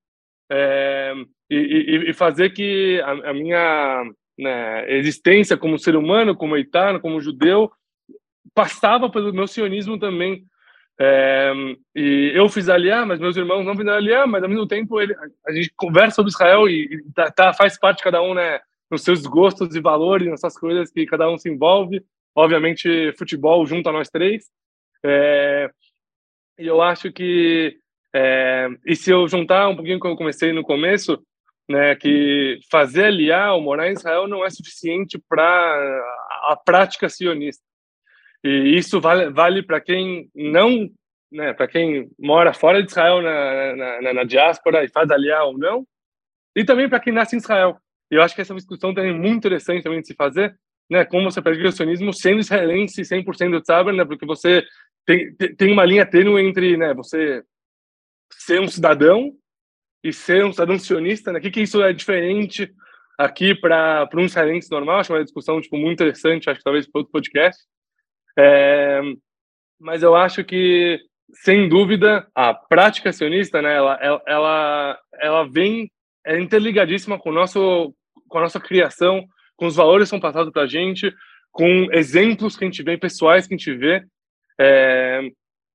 [0.50, 1.14] É,
[1.50, 4.04] e, e, e, fazer que a, a minha
[4.38, 7.70] né, existência como ser humano, como eitano, como judeu,
[8.54, 10.44] passava pelo meu sionismo também.
[11.04, 11.52] É,
[11.96, 15.12] e eu fiz aliá, mas meus irmãos não fizeram aliá, mas ao mesmo tempo ele,
[15.44, 18.60] a gente conversa sobre Israel e, e tá, tá, faz parte cada um, né?
[18.88, 22.04] nos seus gostos e valores, nessas coisas que cada um se envolve.
[22.36, 24.44] Obviamente, futebol junto a nós três.
[25.02, 25.70] É,
[26.58, 27.78] e eu acho que,
[28.14, 31.18] é, e se eu juntar um pouquinho que eu comecei no começo,
[31.68, 35.42] né, que fazer aliar ou morar em Israel não é suficiente para
[36.50, 37.64] a prática sionista.
[38.44, 40.90] E isso vale, vale para quem não,
[41.30, 45.44] né, para quem mora fora de Israel na, na, na, na diáspora e faz aliar
[45.44, 45.86] ou não,
[46.56, 47.78] e também para quem nasce em Israel.
[48.10, 50.54] E eu acho que essa é discussão também muito interessante também de se fazer,
[50.90, 51.04] né?
[51.04, 54.04] Como você pratica o sionismo sendo israelense 100% do Tzaber, né?
[54.04, 54.62] Porque você
[55.06, 56.92] tem, tem uma linha tênue entre, né?
[56.92, 57.42] Você
[58.30, 59.32] ser um cidadão
[60.04, 61.40] e ser um cidadão sionista, né?
[61.40, 62.70] Que, que isso é diferente
[63.18, 64.98] aqui para um israelense normal?
[64.98, 67.62] Acho uma discussão tipo muito interessante, acho que talvez para outro podcast.
[68.38, 69.00] É,
[69.78, 71.00] mas eu acho que
[71.34, 73.74] sem dúvida a prática sionista, né?
[73.74, 75.90] Ela ela ela, vem
[76.24, 77.94] é interligadíssima com nosso
[78.28, 79.24] com a nossa criação,
[79.56, 81.12] com os valores que são passados para a gente,
[81.50, 84.02] com exemplos que a gente vê, pessoais que a gente vê,
[84.58, 85.20] é,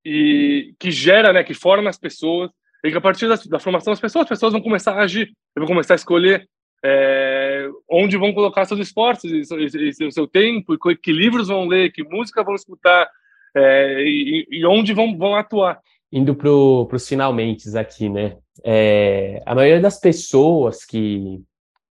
[0.03, 2.49] e que gera, né, que forma as pessoas,
[2.84, 5.32] e que a partir da, da, formação das pessoas, as pessoas vão começar a agir,
[5.55, 6.47] vão começar a escolher
[6.84, 7.47] é,
[7.89, 12.03] onde vão colocar seus esforços, e, o seu tempo, e que livros vão ler, que
[12.03, 13.09] música vão escutar,
[13.55, 15.81] é, e, e, onde vão, vão atuar.
[16.11, 18.38] Indo para os finalmente aqui, né?
[18.63, 21.41] É, a maioria das pessoas que,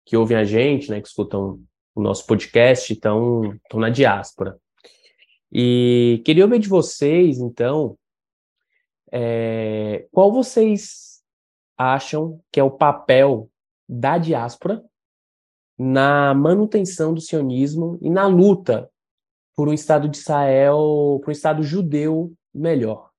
[0.05, 1.59] que ouvem a gente, né, que escutam
[1.95, 4.57] o nosso podcast, estão na diáspora.
[5.51, 7.95] E queria ouvir de vocês, então,
[9.11, 11.21] é, qual vocês
[11.77, 13.49] acham que é o papel
[13.87, 14.83] da diáspora
[15.78, 18.89] na manutenção do sionismo e na luta
[19.55, 23.13] por um Estado de Israel, por um Estado judeu melhor?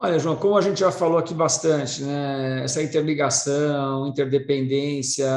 [0.00, 5.28] Olha, João, como a gente já falou aqui bastante, né, essa interligação, interdependência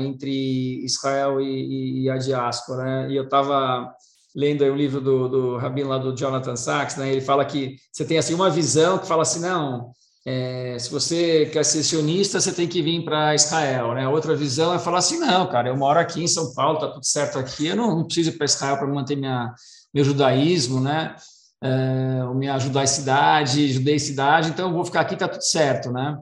[0.00, 3.94] entre Israel e, e a diáspora, né, e eu estava
[4.34, 7.76] lendo aí um livro do, do Rabino lá do Jonathan Sachs, né, ele fala que
[7.92, 9.92] você tem assim uma visão que fala assim, não,
[10.30, 14.06] é, se você quer ser sionista, você tem que vir para Israel, né?
[14.06, 17.06] Outra visão é falar assim, não, cara, eu moro aqui em São Paulo, tá tudo
[17.06, 19.54] certo aqui, eu não, não preciso ir para Israel para manter minha,
[19.94, 21.16] meu judaísmo, né?
[21.64, 26.18] É, minha judaicidade, judeicidade, então eu vou ficar aqui, tá tudo certo, né?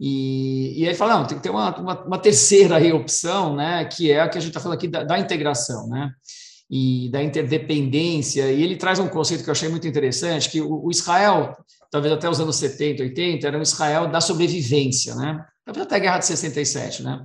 [0.00, 3.84] E, e aí fala, não, tem que ter uma, uma, uma terceira aí opção, né?
[3.84, 6.10] Que é a que a gente está falando aqui da, da integração, né?
[6.70, 10.88] e da interdependência, e ele traz um conceito que eu achei muito interessante, que o,
[10.88, 11.56] Israel,
[11.90, 15.44] talvez até os anos 70, 80, era um Israel da sobrevivência, né?
[15.64, 17.24] Talvez até a Guerra de 67, né?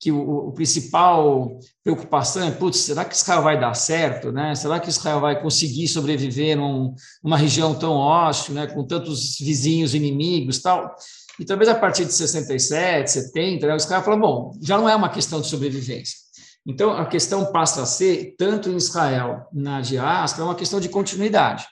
[0.00, 4.54] Que o, o principal preocupação é, putz, será que Israel vai dar certo, né?
[4.54, 8.66] Será que Israel vai conseguir sobreviver num, numa região tão hostil, né?
[8.66, 10.94] Com tantos vizinhos inimigos tal?
[11.38, 15.08] E talvez a partir de 67, 70, né, os caras bom, já não é uma
[15.08, 16.22] questão de sobrevivência
[16.64, 20.88] então, a questão passa a ser, tanto em Israel, na diáspora, é uma questão de
[20.88, 21.66] continuidade.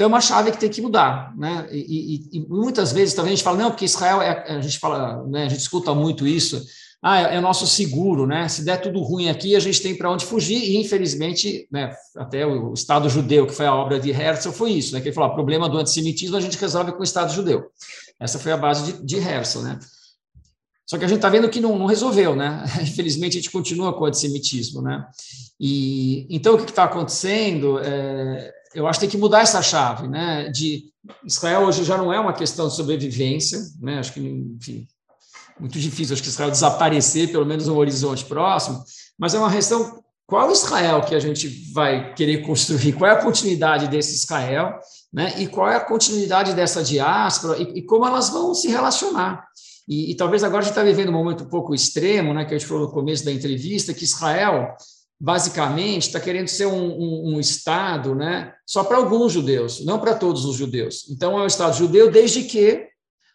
[0.00, 1.68] Então, é uma chave que tem que mudar, né?
[1.70, 4.78] E, e, e muitas vezes também a gente fala, não, porque Israel, é, a gente
[4.78, 6.64] fala, né, a gente escuta muito isso,
[7.02, 8.48] ah, é, é nosso seguro, né?
[8.48, 12.46] Se der tudo ruim aqui, a gente tem para onde fugir, e infelizmente, né, até
[12.46, 15.02] o Estado judeu, que foi a obra de Herzl, foi isso, né?
[15.02, 17.66] Que ele falou, o problema do antissemitismo a gente resolve com o Estado judeu.
[18.18, 19.78] Essa foi a base de, de Herzl, né?
[20.86, 22.64] Só que a gente está vendo que não, não, resolveu, né?
[22.80, 25.06] Infelizmente, a gente continua com o antissemitismo, né?
[25.60, 27.78] E, então, o que está acontecendo?
[27.80, 30.48] É, eu acho que tem que mudar essa chave, né?
[30.48, 30.84] De
[31.24, 33.98] Israel hoje já não é uma questão de sobrevivência, né?
[33.98, 34.86] Acho que, enfim,
[35.58, 38.82] muito difícil, acho que Israel desaparecer, pelo menos no horizonte próximo,
[39.18, 43.22] mas é uma questão qual Israel que a gente vai querer construir, qual é a
[43.22, 44.78] continuidade desse Israel,
[45.12, 45.34] né?
[45.38, 49.44] E qual é a continuidade dessa diáspora e, e como elas vão se relacionar.
[49.88, 52.54] E, e, talvez agora a gente está vivendo um momento um pouco extremo, né, que
[52.54, 54.76] a gente falou no começo da entrevista, que Israel,
[55.20, 60.14] basicamente, está querendo ser um, um, um Estado né, só para alguns judeus, não para
[60.14, 61.06] todos os judeus.
[61.10, 62.88] Então, é um Estado judeu desde que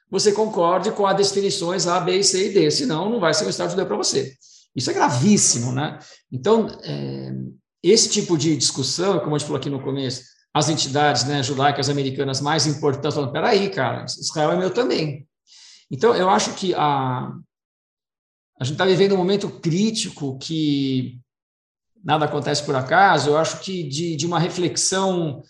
[0.09, 3.49] você concorde com as definições A, B, C e D, senão não vai ser um
[3.49, 4.33] Estado judeu para você.
[4.75, 5.99] Isso é gravíssimo, né?
[6.31, 7.31] Então, é,
[7.83, 10.23] esse tipo de discussão, como a gente falou aqui no começo,
[10.53, 15.27] as entidades né, judaicas americanas mais importantes falam, peraí, cara, Israel é meu também.
[15.91, 17.31] Então, eu acho que a,
[18.59, 21.19] a gente está vivendo um momento crítico que
[22.05, 25.41] nada acontece por acaso, eu acho que de, de uma reflexão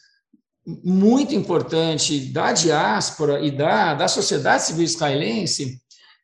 [0.66, 5.80] muito importante da diáspora e da, da sociedade civil israelense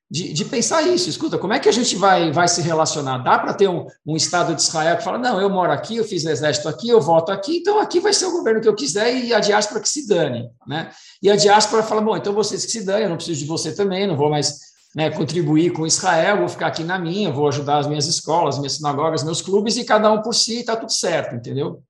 [0.09, 1.09] de, de, pensar isso.
[1.09, 3.19] Escuta, como é que a gente vai, vai se relacionar?
[3.19, 6.03] Dá para ter um, um, Estado de Israel que fala: não, eu moro aqui, eu
[6.03, 9.15] fiz exército aqui, eu voto aqui, então aqui vai ser o governo que eu quiser
[9.15, 10.49] e a diáspora que se dane.
[10.67, 10.91] Né?
[11.21, 13.73] E a diáspora fala: bom, então vocês que se dane, eu não preciso de você
[13.73, 17.77] também, não vou mais né, contribuir com Israel, vou ficar aqui na minha, vou ajudar
[17.77, 21.35] as minhas escolas, minhas sinagogas, meus clubes e cada um por si, está tudo certo,
[21.35, 21.81] entendeu?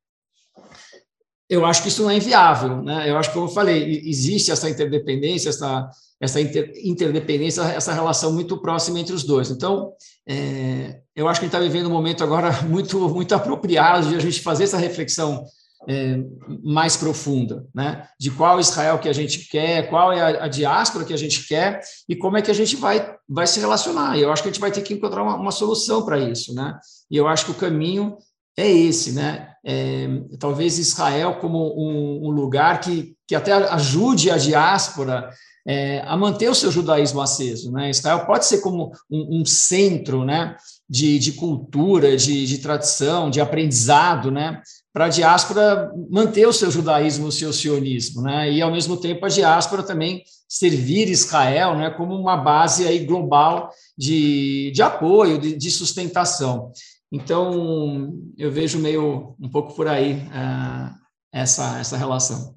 [1.49, 3.09] Eu acho que isso não é inviável, né?
[3.09, 5.89] Eu acho que, como eu falei, existe essa interdependência, essa
[6.21, 9.49] essa inter, interdependência, essa relação muito próxima entre os dois.
[9.49, 9.91] Então,
[10.27, 14.15] é, eu acho que a gente está vivendo um momento agora muito, muito apropriado de
[14.15, 15.43] a gente fazer essa reflexão
[15.87, 16.19] é,
[16.63, 18.07] mais profunda, né?
[18.19, 21.47] De qual Israel que a gente quer, qual é a, a, diáspora que a gente
[21.47, 24.17] quer e como é que a gente vai, vai se relacionar.
[24.17, 26.53] E eu acho que a gente vai ter que encontrar uma, uma solução para isso,
[26.53, 26.77] né?
[27.09, 28.17] E eu acho que o caminho
[28.57, 29.49] é esse, né?
[29.65, 30.07] É,
[30.39, 35.29] talvez Israel como um, um lugar que, que até ajude a diáspora
[35.65, 37.71] é, a manter o seu judaísmo aceso.
[37.71, 37.89] Né?
[37.89, 40.55] Israel pode ser como um, um centro né,
[40.89, 44.61] de, de cultura, de, de, tradição, de aprendizado, né,
[44.93, 49.25] para a diáspora manter o seu judaísmo, o seu sionismo, né, e ao mesmo tempo
[49.25, 55.55] a diáspora também servir Israel né, como uma base aí global de, de apoio, de,
[55.55, 56.71] de sustentação.
[57.11, 60.93] Então, eu vejo meio um pouco por aí uh,
[61.33, 62.55] essa, essa relação.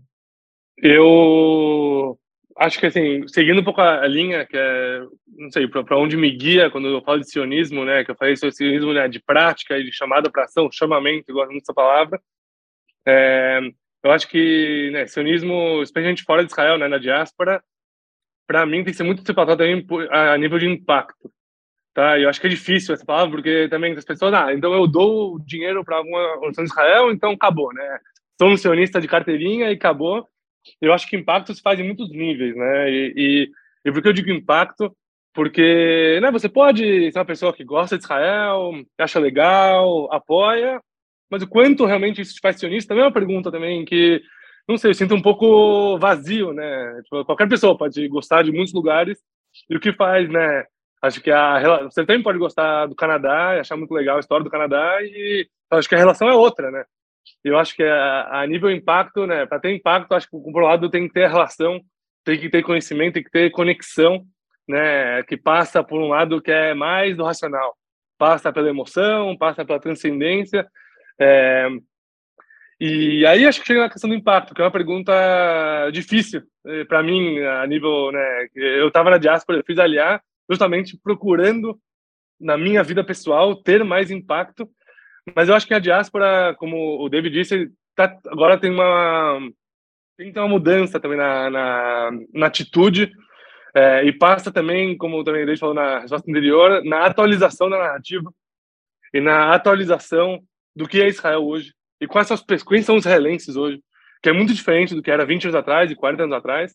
[0.78, 2.18] Eu
[2.57, 5.01] acho que assim, seguindo um pouco a, linha que é,
[5.37, 8.37] não sei, para onde me guia quando eu falo de sionismo, né, que eu falei
[8.37, 11.74] sobre sionismo né, de prática e de chamada para ação, chamamento, eu gosto muito dessa
[11.74, 12.20] palavra.
[13.07, 13.61] É,
[14.03, 17.62] eu acho que né, sionismo, especialmente fora de Israel, né, na diáspora,
[18.47, 21.30] para mim tem que ser muito tratado também a nível de impacto.
[21.95, 22.18] Tá?
[22.18, 25.39] Eu acho que é difícil essa palavra, porque também as pessoas, ah, então eu dou
[25.39, 28.01] dinheiro para alguma organização de Israel, então acabou, né?
[28.37, 30.28] Sou um sionista de carteirinha e acabou.
[30.80, 32.91] Eu acho que impacto se faz em muitos níveis, né?
[32.91, 33.51] E, e,
[33.85, 34.95] e por que eu digo impacto?
[35.35, 40.80] Porque né, você pode ser uma pessoa que gosta de Israel, acha legal, apoia,
[41.28, 44.22] mas o quanto realmente isso te faz sionista também é uma pergunta também que,
[44.68, 47.01] não sei, eu sinto um pouco vazio, né?
[47.03, 49.18] Tipo, qualquer pessoa pode gostar de muitos lugares
[49.68, 50.64] e o que faz, né?
[51.03, 54.45] Acho que a você também pode gostar do Canadá e achar muito legal a história
[54.45, 56.85] do Canadá e acho que a relação é outra, né?
[57.43, 59.47] Eu acho que a, a nível impacto, né?
[59.47, 61.80] Para ter impacto, acho que por um lado tem que ter relação,
[62.24, 64.24] tem que ter conhecimento, tem que ter conexão,
[64.69, 65.23] né?
[65.25, 67.77] Que passa por um lado que é mais do racional,
[68.19, 70.67] passa pela emoção, passa pela transcendência.
[71.19, 71.69] É,
[72.81, 75.12] e aí acho que chega na questão do impacto, que é uma pergunta
[75.93, 78.49] difícil eh, para mim a nível, né?
[78.55, 81.79] Eu estava na diáspora, eu fiz aliar justamente procurando
[82.41, 84.69] na minha vida pessoal ter mais impacto.
[85.35, 89.39] Mas eu acho que a diáspora, como o David disse, tá, agora tem uma
[90.17, 93.11] tem que ter uma mudança também na, na, na atitude
[93.75, 98.33] é, e passa também, como também David falou na resposta anterior, na atualização da narrativa
[99.12, 100.41] e na atualização
[100.77, 103.83] do que é Israel hoje e quais são, os, quais são os israelenses hoje,
[104.22, 106.75] que é muito diferente do que era 20 anos atrás e 40 anos atrás.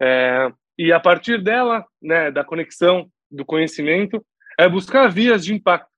[0.00, 4.24] É, e a partir dela, né, da conexão, do conhecimento,
[4.58, 5.88] é buscar vias de impacto.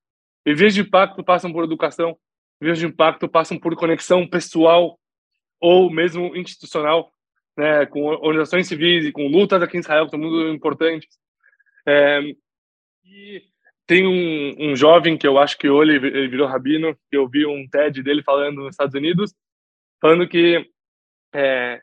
[0.44, 2.16] E vias de impacto passam por educação,
[2.60, 4.98] vias de impacto passam por conexão pessoal
[5.60, 7.11] ou mesmo institucional,
[7.56, 11.18] né, com organizações civis e com lutas aqui em Israel que são muito importantes.
[11.86, 12.20] É,
[13.04, 13.42] e
[13.86, 17.44] tem um, um, jovem que eu acho que hoje ele virou rabino, que eu vi
[17.44, 19.34] um TED dele falando nos Estados Unidos,
[20.00, 20.70] falando que
[21.34, 21.80] é,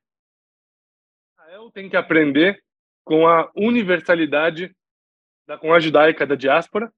[1.34, 2.62] Israel tem que aprender
[3.04, 4.74] com a universalidade
[5.48, 6.92] da comunidade judaica da diáspora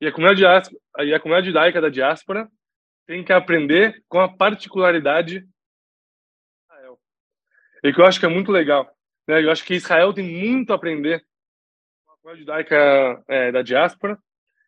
[0.00, 2.48] e a comunidade, e a comunidade judaica da diáspora
[3.06, 5.46] tem que aprender com a particularidade.
[7.82, 8.90] E que eu acho que é muito legal.
[9.26, 9.42] Né?
[9.42, 11.24] Eu acho que Israel tem muito a aprender
[12.22, 14.16] com a judaica é, da diáspora.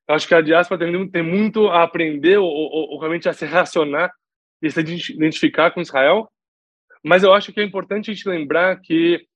[0.09, 3.33] Eu acho que a diáspora tem, tem muito a aprender ou, ou, ou realmente a
[3.33, 4.13] se relacionar
[4.61, 4.81] e se
[5.13, 6.29] identificar com Israel.
[7.03, 9.27] Mas eu acho que é importante a gente lembrar que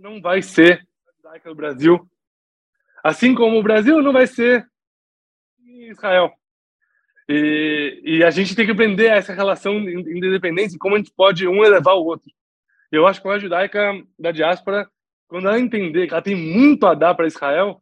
[0.00, 2.08] não vai ser judaica do Brasil,
[3.04, 4.66] assim como o Brasil não vai ser
[5.66, 6.32] Israel.
[7.28, 11.12] E, e a gente tem que aprender essa relação de independência e como a gente
[11.12, 12.30] pode um elevar o outro.
[12.90, 14.88] Eu acho que a judaica da diáspora,
[15.28, 17.80] quando ela entender que ela tem muito a dar para Israel,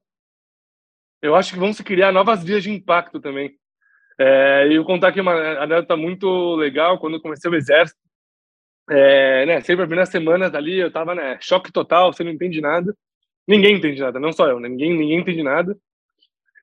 [1.23, 3.57] eu acho que vão se criar novas vias de impacto também.
[4.19, 5.33] É, eu contar aqui uma
[5.63, 7.99] anedota muito legal, quando eu comecei o exército,
[8.91, 12.61] é, né, sempre as primeiras semanas ali eu tava, né, choque total, você não entende
[12.61, 12.95] nada.
[13.47, 14.69] Ninguém entende nada, não só eu, né?
[14.69, 15.77] Ninguém, ninguém entende nada.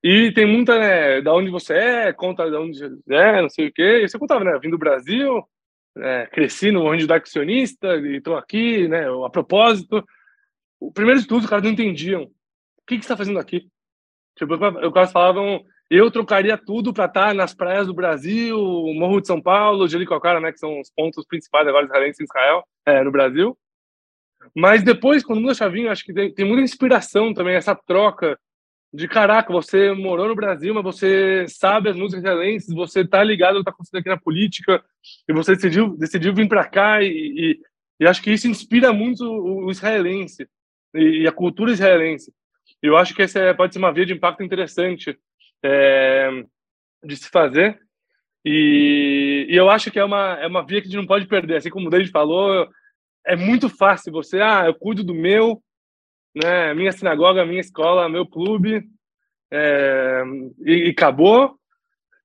[0.04, 2.80] E tem muita, né, da onde você é, conta de onde
[3.10, 4.04] é, não sei o quê.
[4.04, 5.44] E você contava, né, vim do Brasil,
[5.98, 10.04] é, cresci no range sionista e estou aqui, né, a propósito.
[10.80, 12.24] O primeiro de tudo, os caras não entendiam.
[12.24, 12.32] O
[12.86, 13.68] que, está fazendo aqui?
[14.38, 18.58] Tipo, os caras falavam, eu trocaria tudo para estar tá nas praias do Brasil,
[18.94, 22.64] Morro de São Paulo, Jericoacoara, né, que são os pontos principais agora israelenses em Israel,
[22.86, 23.58] é, no Brasil.
[24.54, 28.38] Mas depois, quando muda a chavinha, acho que tem, tem, muita inspiração também, essa troca
[28.96, 33.62] de caraca, você morou no Brasil, mas você sabe as músicas israelenses, você tá ligado
[33.64, 34.84] tá acontecendo aqui na política,
[35.28, 37.60] e você decidiu, decidiu vir para cá, e, e,
[38.00, 40.48] e, acho que isso inspira muito o, o israelense
[40.94, 42.32] e, e, a cultura israelense.
[42.82, 45.18] Eu acho que essa é, pode ser uma via de impacto interessante
[45.62, 46.30] é,
[47.04, 47.78] de se fazer.
[48.46, 51.28] E, e, eu acho que é uma, é uma via que a gente não pode
[51.28, 51.58] perder.
[51.58, 52.70] Assim como o David falou,
[53.28, 55.62] é muito fácil você, ah, eu cuido do meu,
[56.36, 58.84] né, minha sinagoga, minha escola, meu clube,
[59.52, 60.24] é,
[60.60, 61.58] e, e, acabou.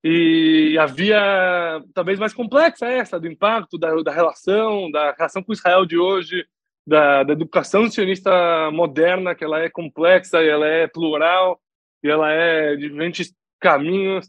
[0.03, 5.53] E a via talvez mais complexa essa, do impacto, da, da relação, da relação com
[5.53, 6.47] Israel de hoje,
[6.87, 11.61] da, da educação sionista moderna, que ela é complexa, ela é plural,
[12.03, 14.29] e ela é de diferentes caminhos.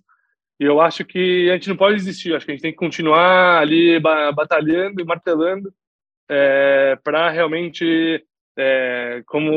[0.59, 2.77] E eu acho que a gente não pode desistir, acho que a gente tem que
[2.77, 5.73] continuar ali batalhando e martelando
[6.29, 8.23] é, para realmente,
[8.57, 9.51] é, como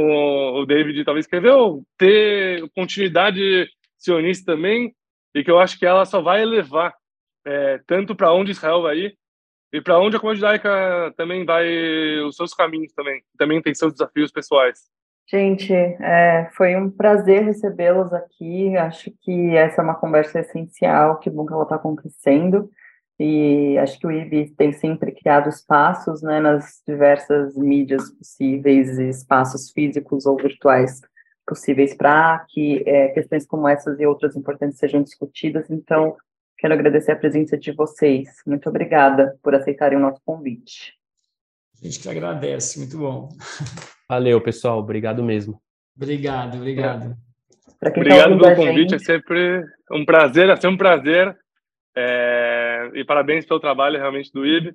[0.60, 3.68] o David talvez escreveu, ter continuidade
[3.98, 4.94] sionista também,
[5.34, 6.94] e que eu acho que ela só vai elevar
[7.46, 9.18] é, tanto para onde Israel vai ir
[9.72, 13.92] e para onde a comunidade judaica também vai os seus caminhos também, também tem seus
[13.92, 14.78] desafios pessoais.
[15.26, 18.76] Gente, é, foi um prazer recebê-los aqui.
[18.76, 21.18] Acho que essa é uma conversa essencial.
[21.18, 22.70] Que bom que ela está acontecendo.
[23.18, 29.70] E acho que o IB tem sempre criado espaços né, nas diversas mídias possíveis, espaços
[29.70, 31.00] físicos ou virtuais
[31.46, 35.70] possíveis para que é, questões como essas e outras importantes sejam discutidas.
[35.70, 36.16] Então,
[36.58, 38.28] quero agradecer a presença de vocês.
[38.46, 40.94] Muito obrigada por aceitarem o nosso convite.
[41.80, 43.28] A gente que agradece, muito bom.
[44.08, 44.78] Valeu, pessoal.
[44.78, 45.60] Obrigado mesmo.
[45.96, 47.16] Obrigado, obrigado.
[47.78, 48.94] Tá obrigado pelo convite, gente...
[48.94, 51.36] é sempre um prazer, é sempre um prazer.
[51.96, 52.63] É...
[52.94, 54.74] E parabéns pelo trabalho realmente do IB.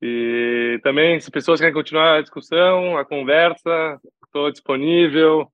[0.00, 5.50] E também, se pessoas querem continuar a discussão, a conversa, estou disponível.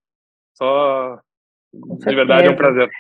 [0.54, 1.18] Só
[1.72, 2.90] de verdade é um prazer.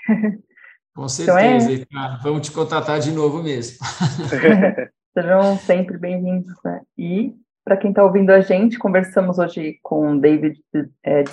[0.94, 2.18] Com certeza, então é...
[2.22, 3.78] vamos te contratar de novo mesmo.
[5.12, 6.54] Sejam sempre bem-vindos.
[6.64, 6.80] Né?
[6.96, 10.60] E para quem está ouvindo a gente, conversamos hoje com David
[11.02, 11.24] é,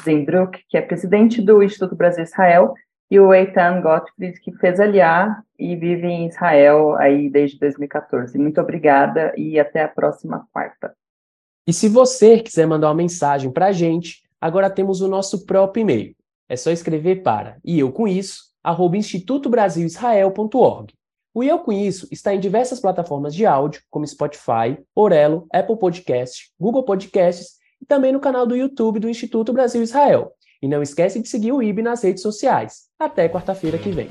[0.70, 2.74] que é presidente do Instituto Brasil-Israel,
[3.12, 8.38] e o Eitan Gottfried, que fez aliar e vive em Israel aí desde 2014.
[8.38, 10.96] Muito obrigada e até a próxima quarta.
[11.68, 15.82] E se você quiser mandar uma mensagem para a gente, agora temos o nosso próprio
[15.82, 16.16] e-mail.
[16.48, 20.94] É só escrever para e eu com isso, arroba institutobrasilisrael.org.
[21.34, 26.52] O Eu Com Isso está em diversas plataformas de áudio, como Spotify, Orelo, Apple Podcast,
[26.60, 30.34] Google Podcasts e também no canal do YouTube do Instituto Brasil Israel.
[30.62, 32.84] E não esquece de seguir o IB nas redes sociais.
[33.00, 34.08] Até quarta-feira que vem.